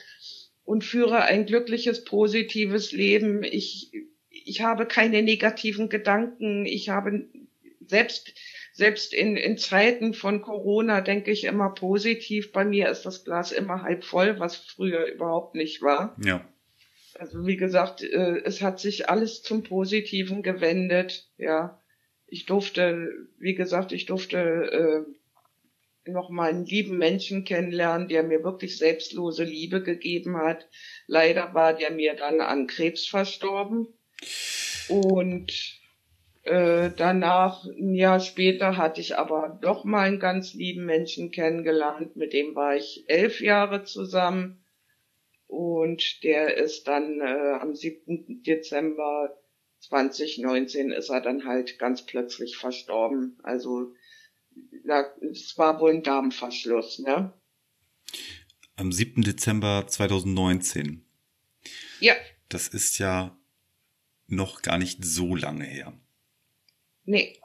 und 0.64 0.84
führe 0.84 1.22
ein 1.22 1.46
glückliches, 1.46 2.04
positives 2.04 2.92
Leben. 2.92 3.42
Ich, 3.42 3.92
ich 4.30 4.62
habe 4.62 4.86
keine 4.86 5.22
negativen 5.22 5.88
Gedanken. 5.88 6.66
Ich 6.66 6.88
habe 6.88 7.28
selbst, 7.86 8.34
selbst 8.72 9.12
in, 9.12 9.36
in 9.36 9.58
Zeiten 9.58 10.14
von 10.14 10.40
Corona 10.40 11.00
denke 11.00 11.30
ich 11.30 11.44
immer 11.44 11.70
positiv. 11.70 12.52
Bei 12.52 12.64
mir 12.64 12.88
ist 12.90 13.02
das 13.02 13.24
Glas 13.24 13.52
immer 13.52 13.82
halb 13.82 14.04
voll, 14.04 14.38
was 14.38 14.56
früher 14.56 15.04
überhaupt 15.06 15.54
nicht 15.54 15.82
war. 15.82 16.16
Ja. 16.24 16.46
Also 17.18 17.46
wie 17.46 17.56
gesagt, 17.56 18.02
äh, 18.02 18.40
es 18.44 18.62
hat 18.62 18.80
sich 18.80 19.10
alles 19.10 19.42
zum 19.42 19.64
Positiven 19.64 20.42
gewendet. 20.42 21.28
Ja, 21.36 21.81
ich 22.32 22.46
durfte, 22.46 23.28
wie 23.38 23.54
gesagt, 23.54 23.92
ich 23.92 24.06
durfte 24.06 24.38
äh, 26.06 26.10
noch 26.10 26.30
mal 26.30 26.48
einen 26.48 26.64
lieben 26.64 26.96
Menschen 26.96 27.44
kennenlernen, 27.44 28.08
der 28.08 28.22
mir 28.22 28.42
wirklich 28.42 28.78
selbstlose 28.78 29.44
Liebe 29.44 29.82
gegeben 29.82 30.38
hat. 30.38 30.66
Leider 31.06 31.52
war 31.52 31.74
der 31.74 31.90
mir 31.90 32.14
dann 32.14 32.40
an 32.40 32.66
Krebs 32.66 33.06
verstorben. 33.06 33.86
Und 34.88 35.78
äh, 36.44 36.90
danach, 36.96 37.66
ein 37.66 37.94
Jahr 37.94 38.18
später, 38.18 38.78
hatte 38.78 39.02
ich 39.02 39.18
aber 39.18 39.58
doch 39.60 39.84
mal 39.84 40.06
einen 40.06 40.18
ganz 40.18 40.54
lieben 40.54 40.86
Menschen 40.86 41.32
kennengelernt. 41.32 42.16
Mit 42.16 42.32
dem 42.32 42.54
war 42.54 42.76
ich 42.76 43.04
elf 43.08 43.42
Jahre 43.42 43.84
zusammen. 43.84 44.64
Und 45.48 46.24
der 46.24 46.56
ist 46.56 46.88
dann 46.88 47.20
äh, 47.20 47.58
am 47.60 47.74
7. 47.74 48.42
Dezember 48.42 49.36
2019 49.82 50.92
ist 50.92 51.10
er 51.10 51.20
dann 51.20 51.44
halt 51.44 51.78
ganz 51.78 52.06
plötzlich 52.06 52.56
verstorben. 52.56 53.38
Also 53.42 53.94
es 55.30 55.58
war 55.58 55.80
wohl 55.80 55.92
ein 55.92 56.02
Darmverschluss, 56.02 57.00
ne? 57.00 57.32
Am 58.76 58.92
7. 58.92 59.22
Dezember 59.22 59.84
2019. 59.86 61.04
Ja. 62.00 62.14
Das 62.48 62.68
ist 62.68 62.98
ja 62.98 63.36
noch 64.28 64.62
gar 64.62 64.78
nicht 64.78 65.04
so 65.04 65.34
lange 65.34 65.64
her. 65.64 65.92
Nee. 67.04 67.38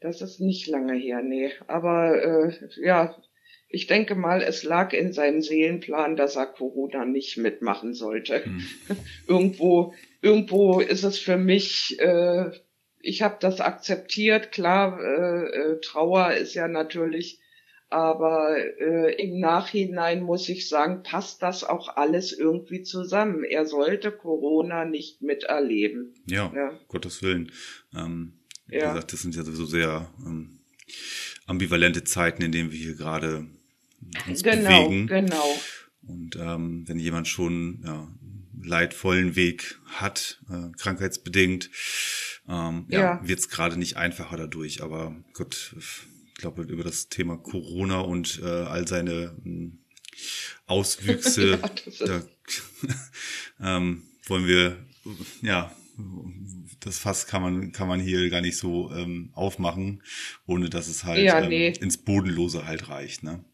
Das 0.00 0.22
ist 0.22 0.40
nicht 0.40 0.66
lange 0.66 0.94
her, 0.94 1.22
nee. 1.22 1.52
Aber 1.66 2.22
äh, 2.22 2.68
ja, 2.80 3.20
ich 3.68 3.86
denke 3.86 4.14
mal, 4.14 4.42
es 4.42 4.62
lag 4.62 4.92
in 4.92 5.12
seinem 5.12 5.42
Seelenplan, 5.42 6.16
dass 6.16 6.36
er 6.36 6.46
Corona 6.46 7.04
nicht 7.04 7.36
mitmachen 7.36 7.94
sollte. 7.94 8.44
Hm. 8.44 8.62
irgendwo, 9.26 9.94
irgendwo 10.22 10.80
ist 10.80 11.04
es 11.04 11.18
für 11.18 11.36
mich 11.36 11.98
äh, 12.00 12.50
ich 13.00 13.22
habe 13.22 13.36
das 13.40 13.60
akzeptiert. 13.60 14.52
Klar, 14.52 15.00
äh, 15.00 15.46
äh, 15.46 15.80
Trauer 15.80 16.34
ist 16.34 16.54
ja 16.54 16.68
natürlich, 16.68 17.40
aber 17.88 18.56
äh, 18.80 19.14
im 19.22 19.40
Nachhinein 19.40 20.22
muss 20.22 20.48
ich 20.48 20.68
sagen, 20.68 21.02
passt 21.02 21.42
das 21.42 21.64
auch 21.64 21.96
alles 21.96 22.32
irgendwie 22.32 22.82
zusammen. 22.82 23.44
Er 23.44 23.66
sollte 23.66 24.12
Corona 24.12 24.84
nicht 24.84 25.22
miterleben. 25.22 26.14
Ja, 26.26 26.52
ja. 26.54 26.78
Gottes 26.88 27.22
Willen. 27.22 27.52
Ähm, 27.94 28.40
wie 28.66 28.76
ja. 28.76 28.92
gesagt, 28.92 29.12
das 29.12 29.22
sind 29.22 29.34
ja 29.34 29.42
sowieso 29.42 29.64
sehr 29.64 30.12
ähm, 30.26 30.58
ambivalente 31.46 32.04
Zeiten, 32.04 32.42
in 32.42 32.52
denen 32.52 32.70
wir 32.70 32.78
hier 32.78 32.94
gerade 32.94 33.46
uns 34.26 34.42
genau, 34.42 34.88
bewegen. 34.88 35.06
Genau. 35.06 35.60
Und 36.02 36.36
ähm, 36.36 36.84
wenn 36.86 36.98
jemand 36.98 37.28
schon 37.28 37.82
ja, 37.84 38.08
leidvollen 38.62 39.36
Weg 39.36 39.78
hat, 39.86 40.40
äh, 40.50 40.70
krankheitsbedingt, 40.76 41.70
ähm, 42.48 42.86
ja, 42.88 43.00
ja. 43.00 43.20
wird 43.22 43.40
es 43.40 43.48
gerade 43.48 43.76
nicht 43.76 43.96
einfacher 43.96 44.36
dadurch. 44.36 44.82
Aber 44.82 45.14
Gott, 45.34 45.74
ich 45.78 46.34
glaube, 46.34 46.62
über 46.62 46.84
das 46.84 47.08
Thema 47.08 47.36
Corona 47.36 48.00
und 48.00 48.40
äh, 48.42 48.46
all 48.46 48.88
seine 48.88 49.36
äh, 49.44 49.70
Auswüchse, 50.66 51.60
ja, 51.98 52.06
da 52.06 52.22
ähm, 53.76 54.02
wollen 54.26 54.46
wir, 54.46 54.76
ja, 55.42 55.74
das 56.80 56.98
Fass 56.98 57.26
kann 57.26 57.42
man, 57.42 57.72
kann 57.72 57.88
man 57.88 58.00
hier 58.00 58.30
gar 58.30 58.40
nicht 58.40 58.56
so 58.56 58.90
ähm, 58.92 59.30
aufmachen, 59.34 60.02
ohne 60.46 60.70
dass 60.70 60.86
es 60.86 61.04
halt 61.04 61.24
ja, 61.24 61.40
ähm, 61.40 61.48
nee. 61.48 61.68
ins 61.68 61.98
Bodenlose 61.98 62.66
halt 62.66 62.88
reicht, 62.88 63.24
ne? 63.24 63.44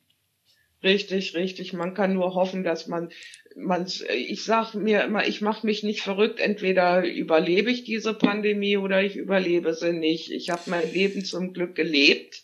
Richtig, 0.85 1.35
richtig. 1.35 1.73
Man 1.73 1.94
kann 1.94 2.14
nur 2.14 2.35
hoffen, 2.35 2.62
dass 2.62 2.87
man 2.87 3.11
man, 3.57 3.87
ich 4.16 4.44
sag 4.44 4.75
mir 4.75 5.05
immer, 5.05 5.27
ich 5.27 5.40
mache 5.40 5.66
mich 5.66 5.83
nicht 5.83 6.03
verrückt. 6.03 6.40
Entweder 6.40 7.05
überlebe 7.05 7.70
ich 7.70 7.85
diese 7.85 8.14
Pandemie 8.14 8.77
oder 8.77 9.03
ich 9.03 9.16
überlebe 9.16 9.75
sie 9.75 9.92
nicht. 9.92 10.31
Ich 10.31 10.51
habe 10.51 10.62
mein 10.66 10.92
Leben 10.92 11.25
zum 11.25 11.53
Glück 11.53 11.75
gelebt. 11.75 12.42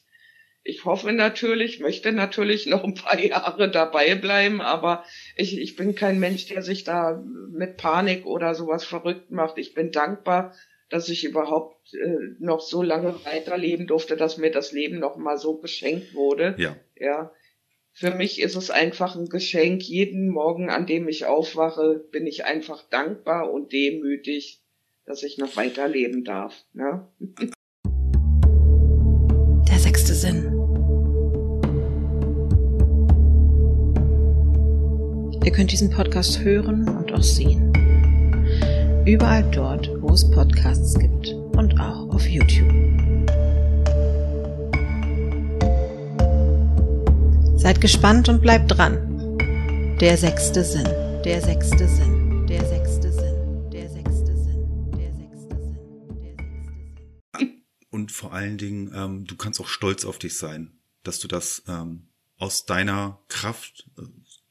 Ich 0.63 0.85
hoffe 0.85 1.13
natürlich, 1.13 1.81
möchte 1.81 2.13
natürlich 2.13 2.67
noch 2.67 2.85
ein 2.85 2.95
paar 2.95 3.19
Jahre 3.25 3.71
dabei 3.71 4.15
bleiben, 4.15 4.61
aber 4.61 5.05
ich, 5.37 5.59
ich 5.59 5.77
bin 5.77 5.95
kein 5.95 6.21
Mensch, 6.21 6.47
der 6.47 6.63
sich 6.63 6.85
da 6.85 7.23
mit 7.51 7.77
Panik 7.77 8.27
oder 8.27 8.55
sowas 8.55 8.85
verrückt 8.85 9.31
macht. 9.31 9.59
Ich 9.59 9.75
bin 9.75 9.91
dankbar, 9.91 10.55
dass 10.91 11.09
ich 11.09 11.25
überhaupt 11.25 11.95
äh, 11.95 12.35
noch 12.39 12.61
so 12.61 12.83
lange 12.83 13.15
weiterleben 13.25 13.87
durfte, 13.87 14.17
dass 14.17 14.39
mir 14.39 14.51
das 14.51 14.73
Leben 14.73 14.99
noch 14.99 15.17
mal 15.17 15.39
so 15.39 15.57
geschenkt 15.57 16.15
wurde. 16.15 16.55
Ja. 16.59 16.77
Ja. 16.97 17.33
Für 17.93 18.15
mich 18.15 18.41
ist 18.41 18.57
es 18.57 18.71
einfach 18.71 19.17
ein 19.17 19.29
Geschenk. 19.29 19.83
Jeden 19.83 20.29
Morgen, 20.29 20.71
an 20.71 20.87
dem 20.87 21.09
ich 21.09 21.27
aufwache, 21.27 22.05
bin 22.11 22.27
ich 22.27 22.45
einfach 22.45 22.83
dankbar 22.89 23.53
und 23.53 23.73
demütig, 23.73 24.63
dass 25.05 25.23
ich 25.23 25.39
noch 25.39 25.57
weiterleben 25.57 26.25
darf. 26.25 26.55
Ne? 26.73 27.07
Der 29.69 29.79
sechste 29.79 30.15
Sinn. 30.15 30.57
Ihr 35.45 35.53
könnt 35.53 35.73
diesen 35.73 35.91
Podcast 35.91 36.41
hören 36.41 36.89
und 36.89 37.13
auch 37.13 37.23
sehen. 37.23 37.73
Überall 39.07 39.51
dort, 39.51 39.91
wo 40.01 40.13
es 40.13 40.31
Podcasts 40.31 40.99
gibt 40.99 41.33
und 41.57 41.81
auch 41.81 42.15
auf 42.15 42.27
YouTube. 42.29 42.71
Seid 47.61 47.83
gespannt 47.83 48.31
und 48.31 48.41
bleibt 48.41 48.71
dran. 48.71 49.37
Der 50.01 50.17
sechste 50.17 50.65
Sinn. 50.65 50.89
Der 51.27 51.43
sechste 51.43 51.87
Sinn. 51.87 52.47
Der 52.47 52.65
sechste 52.65 53.13
Sinn. 53.13 53.69
Der 53.71 53.87
sechste 53.91 54.35
Sinn. 54.35 54.93
Der 54.99 55.13
sechste 55.13 55.57
Sinn. 55.59 56.17
Der 56.23 56.35
sechste 56.37 57.39
Sinn. 57.39 57.63
Und 57.91 58.13
vor 58.13 58.33
allen 58.33 58.57
Dingen, 58.57 58.91
ähm, 58.95 59.27
du 59.27 59.37
kannst 59.37 59.61
auch 59.61 59.69
stolz 59.69 60.07
auf 60.07 60.19
dich 60.19 60.39
sein, 60.39 60.73
dass 61.03 61.19
du 61.19 61.29
das 61.29 61.63
ähm, 61.69 62.09
aus 62.39 62.65
deiner 62.65 63.21
Kraft, 63.29 63.91
äh, 63.99 64.05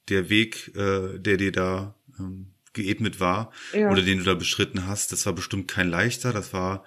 der 0.10 0.30
Weg, 0.30 0.72
äh, 0.76 1.18
der 1.18 1.38
dir 1.38 1.52
da 1.52 1.96
ähm, 2.20 2.54
geebnet 2.74 3.20
war 3.20 3.52
Ja. 3.74 3.92
oder 3.92 4.02
den 4.02 4.20
du 4.20 4.24
da 4.24 4.34
beschritten 4.34 4.88
hast, 4.88 5.12
das 5.12 5.26
war 5.26 5.34
bestimmt 5.34 5.68
kein 5.68 5.90
leichter. 5.90 6.34
Das 6.34 6.54
war 6.54 6.86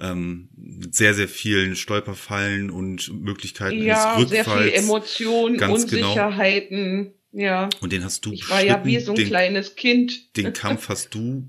ähm, 0.00 0.48
mit 0.56 0.94
sehr, 0.94 1.14
sehr 1.14 1.28
vielen 1.28 1.76
Stolperfallen 1.76 2.70
und 2.70 3.12
Möglichkeiten 3.22 3.82
Ja, 3.82 4.14
eines 4.14 4.30
sehr 4.30 4.44
viel 4.44 4.52
Rückfalls. 4.54 4.78
Emotionen, 4.84 5.56
Ganz 5.58 5.86
genau. 5.86 6.08
Unsicherheiten. 6.08 7.14
Ja, 7.32 7.68
Und 7.80 7.92
den 7.92 8.04
hast 8.04 8.24
du 8.26 8.32
ich 8.32 8.48
war 8.48 8.62
ja 8.62 8.84
wie 8.84 9.00
so 9.00 9.10
ein 9.12 9.16
den, 9.16 9.26
kleines 9.26 9.74
Kind. 9.74 10.36
den 10.36 10.52
Kampf 10.52 10.88
hast 10.88 11.14
du 11.14 11.48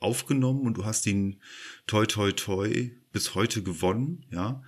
aufgenommen 0.00 0.62
und 0.66 0.76
du 0.76 0.84
hast 0.84 1.06
ihn 1.06 1.40
toi 1.86 2.06
toi 2.06 2.32
toi 2.32 2.90
bis 3.12 3.34
heute 3.34 3.62
gewonnen, 3.62 4.26
ja. 4.32 4.62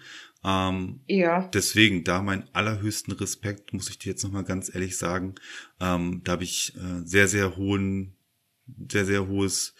Ähm, 0.44 1.00
Ja, 1.06 1.48
deswegen 1.52 2.02
da 2.04 2.22
meinen 2.22 2.44
allerhöchsten 2.54 3.12
Respekt, 3.14 3.72
muss 3.74 3.90
ich 3.90 3.98
dir 3.98 4.10
jetzt 4.10 4.22
nochmal 4.24 4.44
ganz 4.44 4.74
ehrlich 4.74 4.96
sagen. 4.96 5.34
Ähm, 5.80 6.22
da 6.24 6.32
habe 6.32 6.44
ich 6.44 6.74
äh, 6.76 7.04
sehr, 7.04 7.28
sehr 7.28 7.56
hohen, 7.56 8.14
sehr, 8.90 9.06
sehr 9.06 9.26
hohes, 9.26 9.74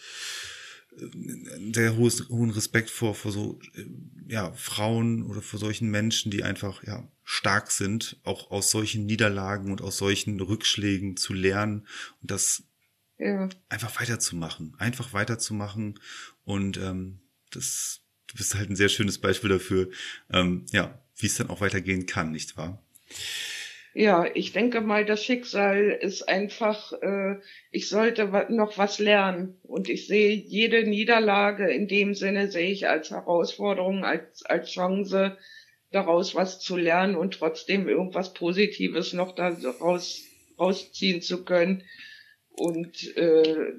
äh, 0.97 1.73
sehr 1.73 1.95
hohes, 1.95 2.29
hohen 2.29 2.51
Respekt 2.51 2.89
vor, 2.89 3.15
vor 3.15 3.31
so, 3.31 3.59
äh, 3.75 3.85
ja, 4.27 4.51
Frauen 4.53 5.23
oder 5.23 5.41
vor 5.41 5.59
solchen 5.59 5.89
Menschen, 5.89 6.31
die 6.31 6.43
einfach, 6.43 6.83
ja, 6.83 7.07
stark 7.23 7.71
sind, 7.71 8.19
auch 8.23 8.51
aus 8.51 8.71
solchen 8.71 9.05
Niederlagen 9.05 9.71
und 9.71 9.81
aus 9.81 9.97
solchen 9.97 10.39
Rückschlägen 10.39 11.17
zu 11.17 11.33
lernen 11.33 11.87
und 12.21 12.31
das 12.31 12.63
ja. 13.17 13.47
einfach 13.69 13.99
weiterzumachen, 13.99 14.75
einfach 14.79 15.13
weiterzumachen 15.13 15.99
und 16.43 16.77
ähm, 16.77 17.19
das 17.51 18.01
du 18.31 18.37
bist 18.37 18.55
halt 18.55 18.69
ein 18.69 18.75
sehr 18.75 18.89
schönes 18.89 19.17
Beispiel 19.17 19.49
dafür, 19.49 19.89
ähm, 20.31 20.65
ja, 20.71 20.99
wie 21.17 21.27
es 21.27 21.35
dann 21.35 21.49
auch 21.49 21.61
weitergehen 21.61 22.05
kann, 22.05 22.31
nicht 22.31 22.57
wahr? 22.57 22.81
Ja, 23.93 24.25
ich 24.33 24.53
denke 24.53 24.79
mal, 24.79 25.05
das 25.05 25.23
Schicksal 25.23 25.89
ist 25.89 26.29
einfach, 26.29 26.93
äh, 27.01 27.39
ich 27.71 27.89
sollte 27.89 28.25
noch 28.49 28.77
was 28.77 28.99
lernen. 28.99 29.59
Und 29.63 29.89
ich 29.89 30.07
sehe 30.07 30.33
jede 30.33 30.83
Niederlage 30.87 31.69
in 31.69 31.87
dem 31.87 32.13
Sinne, 32.13 32.49
sehe 32.49 32.71
ich 32.71 32.87
als 32.87 33.11
Herausforderung, 33.11 34.05
als, 34.05 34.43
als 34.45 34.69
Chance, 34.71 35.37
daraus 35.91 36.35
was 36.35 36.61
zu 36.61 36.77
lernen 36.77 37.17
und 37.17 37.33
trotzdem 37.33 37.89
irgendwas 37.89 38.33
Positives 38.33 39.11
noch 39.11 39.35
daraus 39.35 40.21
rausziehen 40.57 41.21
zu 41.21 41.43
können. 41.43 41.83
Und 42.49 43.17
äh, 43.17 43.73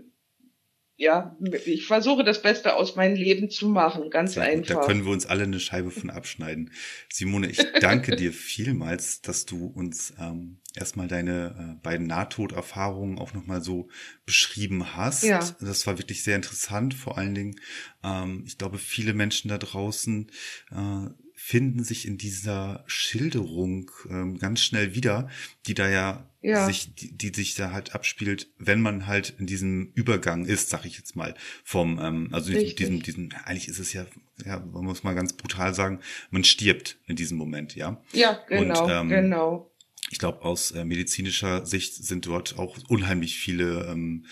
ja, 0.96 1.36
ich 1.66 1.86
versuche 1.86 2.22
das 2.22 2.42
Beste 2.42 2.76
aus 2.76 2.96
meinem 2.96 3.16
Leben 3.16 3.50
zu 3.50 3.68
machen, 3.68 4.10
ganz 4.10 4.34
Sehr 4.34 4.56
gut, 4.56 4.68
Da 4.70 4.74
einfach. 4.74 4.86
können 4.86 5.04
wir 5.04 5.12
uns 5.12 5.26
alle 5.26 5.44
eine 5.44 5.58
Scheibe 5.58 5.90
von 5.90 6.10
abschneiden. 6.10 6.70
Simone, 7.10 7.50
ich 7.50 7.58
danke 7.80 8.14
dir 8.14 8.32
vielmals, 8.32 9.20
dass 9.22 9.46
du 9.46 9.66
uns 9.66 10.12
ähm, 10.20 10.58
erstmal 10.74 11.08
deine 11.08 11.76
äh, 11.78 11.82
beiden 11.82 12.06
Nahtoderfahrungen 12.06 13.18
auch 13.18 13.32
nochmal 13.32 13.62
so 13.62 13.88
beschrieben 14.26 14.94
hast. 14.94 15.24
Ja. 15.24 15.40
Das 15.60 15.86
war 15.86 15.98
wirklich 15.98 16.22
sehr 16.22 16.36
interessant. 16.36 16.94
Vor 16.94 17.18
allen 17.18 17.34
Dingen, 17.34 17.60
ähm, 18.04 18.44
ich 18.46 18.58
glaube, 18.58 18.78
viele 18.78 19.14
Menschen 19.14 19.48
da 19.48 19.58
draußen 19.58 20.30
äh, 20.70 21.08
finden 21.44 21.82
sich 21.82 22.06
in 22.06 22.18
dieser 22.18 22.84
Schilderung 22.86 23.90
ähm, 24.08 24.38
ganz 24.38 24.60
schnell 24.60 24.94
wieder, 24.94 25.28
die 25.66 25.74
da 25.74 25.90
ja, 25.90 26.30
Ja. 26.40 26.66
sich, 26.66 26.94
die, 26.94 27.10
die 27.18 27.34
sich 27.34 27.56
da 27.56 27.72
halt 27.72 27.96
abspielt, 27.96 28.46
wenn 28.58 28.80
man 28.80 29.08
halt 29.08 29.34
in 29.40 29.46
diesem 29.48 29.90
Übergang 29.96 30.44
ist, 30.44 30.70
sag 30.70 30.86
ich 30.86 30.96
jetzt 30.96 31.16
mal, 31.16 31.34
vom, 31.64 31.98
ähm, 32.00 32.28
also 32.30 32.46
diesem, 32.52 32.60
Richtig. 32.60 32.76
diesem, 32.76 33.02
diesem, 33.02 33.28
eigentlich 33.44 33.66
ist 33.66 33.80
es 33.80 33.92
ja, 33.92 34.06
ja, 34.46 34.60
man 34.60 34.84
muss 34.84 35.02
mal 35.02 35.14
ganz 35.16 35.32
brutal 35.32 35.74
sagen, 35.74 35.98
man 36.30 36.44
stirbt 36.44 36.98
in 37.06 37.16
diesem 37.16 37.38
Moment, 37.38 37.74
ja. 37.74 38.00
Ja, 38.12 38.40
genau, 38.48 38.84
Und, 38.84 38.90
ähm, 38.90 39.08
genau. 39.08 39.72
Ich 40.10 40.18
glaube, 40.18 40.42
aus 40.42 40.70
äh, 40.70 40.84
medizinischer 40.84 41.66
Sicht 41.66 41.94
sind 41.96 42.24
dort 42.26 42.56
auch 42.56 42.78
unheimlich 42.88 43.36
viele 43.36 43.86
ähm, 43.90 44.26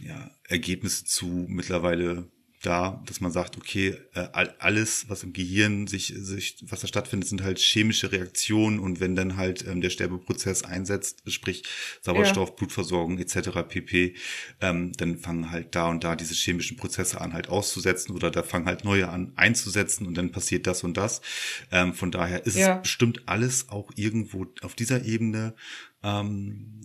ja, 0.00 0.30
Ergebnisse 0.48 1.04
zu 1.04 1.44
mittlerweile 1.48 2.30
da, 2.66 3.02
dass 3.06 3.20
man 3.20 3.30
sagt, 3.32 3.56
okay, 3.56 3.96
äh, 4.14 4.28
all- 4.32 4.54
alles, 4.58 5.08
was 5.08 5.22
im 5.22 5.32
Gehirn 5.32 5.86
sich, 5.86 6.12
sich, 6.16 6.56
was 6.68 6.80
da 6.80 6.86
stattfindet, 6.86 7.28
sind 7.28 7.42
halt 7.42 7.58
chemische 7.58 8.12
Reaktionen 8.12 8.78
und 8.78 9.00
wenn 9.00 9.14
dann 9.16 9.36
halt 9.36 9.66
ähm, 9.66 9.80
der 9.80 9.90
Sterbeprozess 9.90 10.64
einsetzt, 10.64 11.22
sprich 11.30 11.62
Sauerstoff, 12.02 12.56
Blutversorgung 12.56 13.18
etc. 13.18 13.62
pp, 13.64 14.14
ähm, 14.60 14.92
dann 14.94 15.18
fangen 15.18 15.50
halt 15.50 15.74
da 15.74 15.88
und 15.88 16.04
da 16.04 16.16
diese 16.16 16.34
chemischen 16.34 16.76
Prozesse 16.76 17.20
an 17.20 17.32
halt 17.32 17.48
auszusetzen 17.48 18.14
oder 18.14 18.30
da 18.30 18.42
fangen 18.42 18.66
halt 18.66 18.84
neue 18.84 19.08
an 19.08 19.32
einzusetzen 19.36 20.06
und 20.06 20.14
dann 20.16 20.32
passiert 20.32 20.66
das 20.66 20.84
und 20.84 20.96
das. 20.96 21.20
Ähm, 21.70 21.94
von 21.94 22.10
daher 22.10 22.46
ist 22.46 22.56
Ja. 22.56 22.76
es 22.76 22.82
bestimmt 22.82 23.22
alles 23.26 23.68
auch 23.68 23.90
irgendwo 23.96 24.46
auf 24.62 24.74
dieser 24.74 25.04
Ebene 25.04 25.54
ähm, 26.02 26.80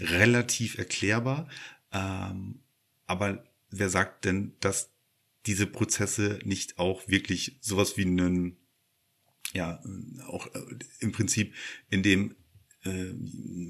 relativ 0.00 0.78
erklärbar. 0.78 1.48
Ähm, 1.92 2.60
aber 3.06 3.44
wer 3.70 3.90
sagt 3.90 4.24
denn, 4.24 4.54
dass 4.60 4.90
diese 5.46 5.66
Prozesse 5.66 6.38
nicht 6.44 6.78
auch 6.78 7.08
wirklich 7.08 7.58
sowas 7.60 7.96
wie 7.96 8.06
einen, 8.06 8.56
ja, 9.52 9.82
auch 10.26 10.46
äh, 10.54 10.60
im 11.00 11.12
Prinzip 11.12 11.54
in 11.90 12.02
dem 12.02 12.34
äh, 12.84 13.14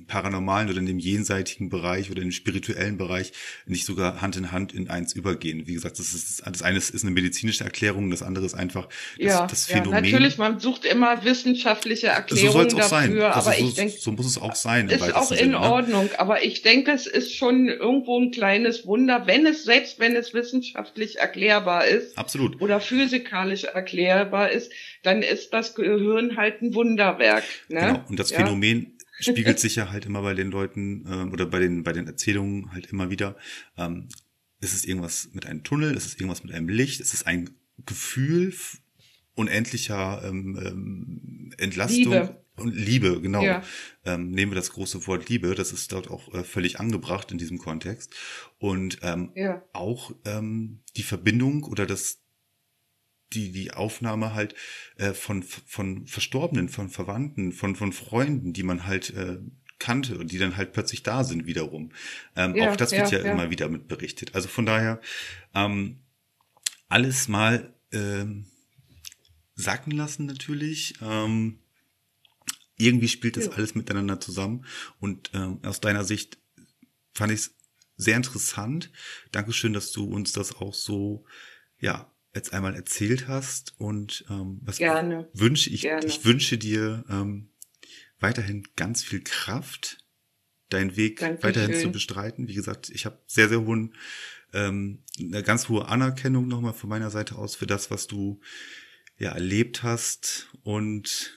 paranormalen 0.07 0.69
oder 0.69 0.79
in 0.79 0.87
dem 0.87 0.99
jenseitigen 0.99 1.69
Bereich 1.69 2.11
oder 2.11 2.21
im 2.23 2.33
spirituellen 2.33 2.97
Bereich 2.97 3.33
nicht 3.67 3.87
sogar 3.87 4.21
Hand 4.21 4.37
in 4.37 4.51
Hand 4.53 4.75
in 4.75 4.91
eins 4.91 5.13
übergehen. 5.13 5.67
Wie 5.67 5.75
gesagt, 5.75 5.99
das 5.99 6.15
ist 6.15 6.43
das 6.45 6.63
eine 6.63 6.79
ist 6.79 7.03
eine 7.03 7.13
medizinische 7.13 7.65
Erklärung, 7.65 8.11
das 8.11 8.23
andere 8.23 8.45
ist 8.45 8.55
einfach 8.55 8.87
das, 8.87 9.27
ja, 9.27 9.47
das 9.47 9.69
ja, 9.69 9.77
Phänomen. 9.77 10.03
natürlich, 10.03 10.39
man 10.39 10.59
sucht 10.59 10.85
immer 10.85 11.25
wissenschaftliche 11.25 12.09
so 12.29 12.37
soll 12.37 12.65
Erklärungen 12.65 12.67
es 12.67 12.75
auch 12.75 12.89
sein. 12.89 13.11
dafür, 13.11 13.37
Also 13.37 13.51
aber 13.51 13.59
so, 13.59 13.65
ich 13.65 13.75
denke, 13.75 13.95
so 13.99 14.13
muss 14.13 14.27
es 14.27 14.39
auch 14.39 14.55
sein. 14.55 14.89
ist 14.89 15.15
auch 15.15 15.31
in 15.31 15.37
Sinne, 15.39 15.51
ne? 15.53 15.61
Ordnung. 15.61 16.11
Aber 16.19 16.43
ich 16.43 16.63
denke, 16.63 16.91
es 16.91 17.07
ist 17.07 17.35
schon 17.35 17.69
irgendwo 17.69 18.19
ein 18.21 18.31
kleines 18.31 18.87
Wunder, 18.87 19.27
wenn 19.27 19.47
es, 19.47 19.65
selbst 19.65 19.99
wenn 19.99 20.17
es 20.17 20.35
wissenschaftlich 20.35 21.19
erklärbar 21.19 21.87
ist 21.87 22.19
Absolut. 22.19 22.61
oder 22.61 22.81
physikalisch 22.81 23.65
erklärbar 23.65 24.51
ist, 24.51 24.73
dann 25.03 25.23
ist 25.23 25.53
das 25.53 25.75
Gehirn 25.75 26.37
halt 26.37 26.63
ein 26.63 26.75
Wunderwerk. 26.75 27.45
Ne? 27.69 27.81
Genau. 27.81 28.05
Und 28.09 28.19
das 28.19 28.31
ja? 28.31 28.39
Phänomen 28.39 28.99
spiegelt 29.25 29.59
sich 29.61 29.77
ja 29.77 29.91
halt 29.91 30.07
immer 30.07 30.23
bei 30.23 30.35
den 30.35 30.51
Leuten 30.51 31.05
ähm, 31.09 31.33
oder 31.33 31.47
bei 31.47 31.59
den 31.59 31.83
bei 31.83 31.93
den 31.93 32.07
Erzählungen 32.07 32.73
halt 32.73 32.87
immer 32.87 33.11
wieder. 33.11 33.37
Ähm, 33.77 34.09
ist 34.61 34.75
es 34.75 34.85
irgendwas 34.85 35.29
mit 35.33 35.47
einem 35.47 35.63
Tunnel? 35.63 35.95
Ist 35.97 36.07
es 36.07 36.15
irgendwas 36.15 36.43
mit 36.43 36.53
einem 36.53 36.69
Licht? 36.69 37.01
Ist 37.01 37.15
es 37.15 37.25
ein 37.25 37.51
Gefühl 37.85 38.55
unendlicher 39.35 40.23
ähm, 40.25 40.59
ähm, 40.65 41.53
Entlastung 41.59 42.13
Liebe. 42.13 42.45
und 42.57 42.75
Liebe? 42.75 43.21
Genau. 43.21 43.43
Ja. 43.43 43.63
Ähm, 44.05 44.31
nehmen 44.31 44.53
wir 44.53 44.57
das 44.57 44.71
große 44.71 45.07
Wort 45.07 45.29
Liebe. 45.29 45.55
Das 45.55 45.73
ist 45.73 45.93
dort 45.93 46.11
auch 46.11 46.33
äh, 46.35 46.45
völlig 46.45 46.81
angebracht 46.81 47.31
in 47.33 47.39
diesem 47.39 47.59
Kontext. 47.59 48.15
Und 48.59 48.99
ähm, 49.03 49.33
Ja, 49.35 49.63
auch 49.73 50.13
ähm, 50.25 50.81
die 50.97 51.03
Verbindung 51.03 51.65
oder 51.65 51.85
das 51.87 52.24
die 53.35 53.51
die 53.53 53.73
Aufnahme 53.73 54.35
halt 54.35 54.55
äh, 54.97 55.13
von 55.13 55.43
von 55.43 56.07
Verstorbenen, 56.07 56.69
von 56.69 56.89
Verwandten, 56.89 57.53
von 57.53 57.77
von 57.77 57.93
Freunden, 57.93 58.53
die 58.53 58.63
man 58.63 58.87
halt 58.87 59.11
äh, 59.11 59.39
kannte 59.79 60.19
und 60.19 60.33
die 60.33 60.39
dann 60.39 60.57
halt 60.57 60.73
plötzlich 60.73 61.03
da 61.03 61.25
sind 61.25 61.47
wiederum. 61.47 61.93
Ähm, 62.37 62.55
Ja, 62.57 62.71
auch 62.71 62.77
das 62.77 62.93
wird 62.93 63.11
ja, 63.11 63.19
ja, 63.19 63.33
immer 63.33 63.51
wieder 63.51 63.69
mit 63.69 63.89
berichtet. 63.89 64.35
Also 64.35 64.49
von 64.49 64.67
daher 64.67 65.01
ähm, 65.55 65.99
alles 66.89 67.29
mal 67.29 67.75
ähm, 67.93 68.47
sacken 69.57 69.93
lassen 69.93 70.27
natürlich. 70.27 70.95
Ähm, 71.03 71.59
irgendwie 72.77 73.09
spielt 73.09 73.37
das 73.37 73.47
Ja. 73.47 73.53
alles 73.53 73.75
miteinander 73.75 74.21
zusammen 74.21 74.65
und 75.01 75.31
ähm, 75.35 75.61
aus 75.65 75.81
deiner 75.81 76.05
Sicht 76.05 76.39
fand 77.15 77.33
ich 77.33 77.41
es 77.41 77.55
sehr 77.97 78.17
interessant. 78.17 78.91
Dankeschön, 79.31 79.73
dass 79.73 79.93
du 79.93 80.05
uns 80.05 80.33
das 80.33 80.57
auch 80.57 80.75
so, 80.75 81.25
ja, 81.79 82.11
jetzt 82.35 82.53
einmal 82.53 82.75
erzählt 82.75 83.29
hast 83.29 83.75
und 83.79 84.25
ähm, 84.29 84.61
was 84.63 84.79
Gerne. 84.79 85.29
wünsche 85.33 85.71
ich, 85.71 85.83
Gerne. 85.83 86.07
ich 86.07 86.25
wünsche 86.25 86.59
dir 86.59 87.05
ähm, 87.09 87.51
weiterhin 88.19 88.67
ganz 88.77 89.03
viel 89.03 89.23
Kraft, 89.23 89.99
deinen 90.69 90.97
Weg 90.97 91.21
Dankeschön. 91.21 91.49
weiterhin 91.49 91.81
zu 91.81 91.93
bestreiten. 91.93 92.49
Wie 92.49 92.55
gesagt, 92.55 92.91
ich 92.91 93.07
habe 93.07 93.23
sehr, 93.27 93.49
sehr 93.49 93.63
hohen 93.63 93.95
ähm, 94.55 95.03
eine 95.19 95.43
ganz 95.43 95.69
hohe 95.69 95.89
Anerkennung 95.89 96.49
nochmal 96.49 96.73
von 96.73 96.89
meiner 96.89 97.11
Seite 97.11 97.37
aus 97.37 97.55
für 97.57 97.67
das, 97.67 97.91
was 97.91 98.07
du 98.07 98.41
ja 99.19 99.33
erlebt 99.33 99.83
hast. 99.83 100.49
Und 100.63 101.37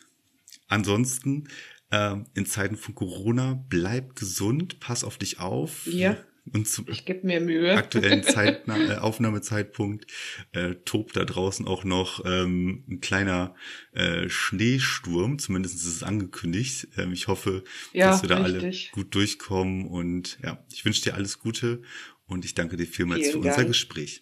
ansonsten 0.67 1.49
ähm, 1.91 2.27
in 2.35 2.45
Zeiten 2.45 2.77
von 2.77 2.95
Corona 2.95 3.63
bleib 3.69 4.15
gesund, 4.15 4.79
pass 4.79 5.03
auf 5.03 5.17
dich 5.17 5.39
auf. 5.39 5.87
Ja. 5.87 6.17
Und 6.53 6.67
zum 6.67 6.85
ich 6.89 7.05
gebe 7.05 7.25
mir 7.25 7.39
Mühe. 7.41 7.73
aktuellen 7.75 8.23
Zeit, 8.23 8.67
äh, 8.67 8.95
Aufnahmezeitpunkt 8.95 10.05
äh, 10.53 10.75
tobt 10.85 11.15
da 11.15 11.25
draußen 11.25 11.67
auch 11.67 11.83
noch 11.83 12.23
ähm, 12.25 12.83
ein 12.89 13.01
kleiner 13.01 13.55
äh, 13.93 14.29
Schneesturm, 14.29 15.39
zumindest 15.39 15.75
ist 15.75 15.85
es 15.85 16.03
angekündigt. 16.03 16.87
Ähm, 16.97 17.13
ich 17.13 17.27
hoffe, 17.27 17.63
Ja, 17.93 18.07
dass 18.11 18.21
wir 18.21 18.29
da 18.29 18.41
richtig. 18.41 18.89
alle 18.93 19.03
gut 19.03 19.15
durchkommen 19.15 19.85
und 19.87 20.37
ja, 20.43 20.63
ich 20.71 20.85
wünsche 20.85 21.01
dir 21.01 21.15
alles 21.15 21.39
Gute 21.39 21.81
und 22.25 22.45
ich 22.45 22.53
danke 22.53 22.77
dir 22.77 22.85
vielmals 22.87 23.21
Vielen 23.21 23.31
für 23.33 23.37
unser 23.39 23.55
Dank. 23.57 23.67
Gespräch. 23.69 24.21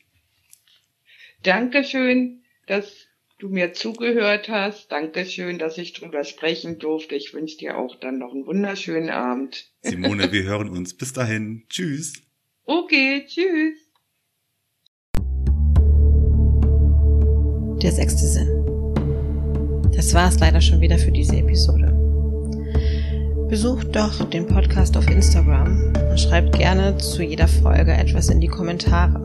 Dankeschön, 1.44 2.44
dass 2.68 3.05
du 3.40 3.50
mir 3.50 3.74
zugehört 3.74 4.50
hast. 4.50 4.92
Dankeschön, 4.92 5.60
dass 5.60 5.78
ich 5.78 5.94
drüber 5.94 6.24
sprechen 6.24 6.80
durfte. 6.80 7.16
Ich 7.16 7.34
wünsche 7.34 7.58
dir 7.58 7.78
auch 7.78 7.96
dann 8.00 8.20
noch 8.20 8.34
einen 8.34 8.46
wunderschönen 8.46 9.10
Abend. 9.10 9.72
Simone, 9.82 10.32
wir 10.32 10.44
hören 10.44 10.70
uns. 10.70 10.96
Bis 10.96 11.14
dahin. 11.14 11.66
Tschüss. 11.70 12.22
Okay, 12.64 13.26
tschüss. 13.28 13.78
Der 17.82 17.92
sechste 17.92 18.26
Sinn. 18.26 18.66
Das 19.96 20.14
war 20.14 20.30
es 20.30 20.40
leider 20.40 20.62
schon 20.62 20.82
wieder 20.82 20.98
für 20.98 21.12
diese 21.12 21.38
Episode. 21.38 21.92
Besucht 23.50 23.96
doch 23.96 24.28
den 24.30 24.48
Podcast 24.48 24.98
auf 24.98 25.08
Instagram 25.08 25.94
und 26.10 26.20
schreibt 26.20 26.58
gerne 26.58 26.98
zu 26.98 27.22
jeder 27.22 27.48
Folge 27.48 27.94
etwas 27.94 28.30
in 28.30 28.42
die 28.42 28.48
Kommentare. 28.48 29.25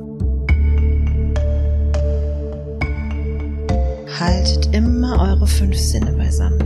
Haltet 4.18 4.74
immer 4.74 5.20
eure 5.20 5.46
fünf 5.46 5.76
Sinne 5.76 6.12
beisammen. 6.12 6.60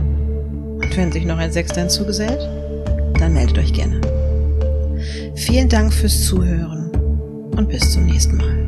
Und 0.81 0.97
wenn 0.97 1.11
sich 1.11 1.25
noch 1.25 1.37
ein 1.37 1.51
Sechster 1.51 1.81
hinzugesellt, 1.81 2.39
dann 3.19 3.33
meldet 3.33 3.57
euch 3.57 3.73
gerne. 3.73 4.01
Vielen 5.35 5.69
Dank 5.69 5.93
fürs 5.93 6.25
Zuhören 6.25 6.91
und 7.55 7.69
bis 7.69 7.91
zum 7.91 8.05
nächsten 8.05 8.37
Mal. 8.37 8.67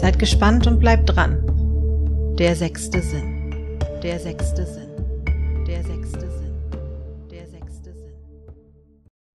Seid 0.00 0.18
gespannt 0.18 0.66
und 0.66 0.80
bleibt 0.80 1.14
dran. 1.14 1.44
Der 2.38 2.54
sechste 2.54 3.02
Sinn. 3.02 3.54
Der 4.02 4.18
sechste 4.20 4.64
Sinn. 4.64 4.87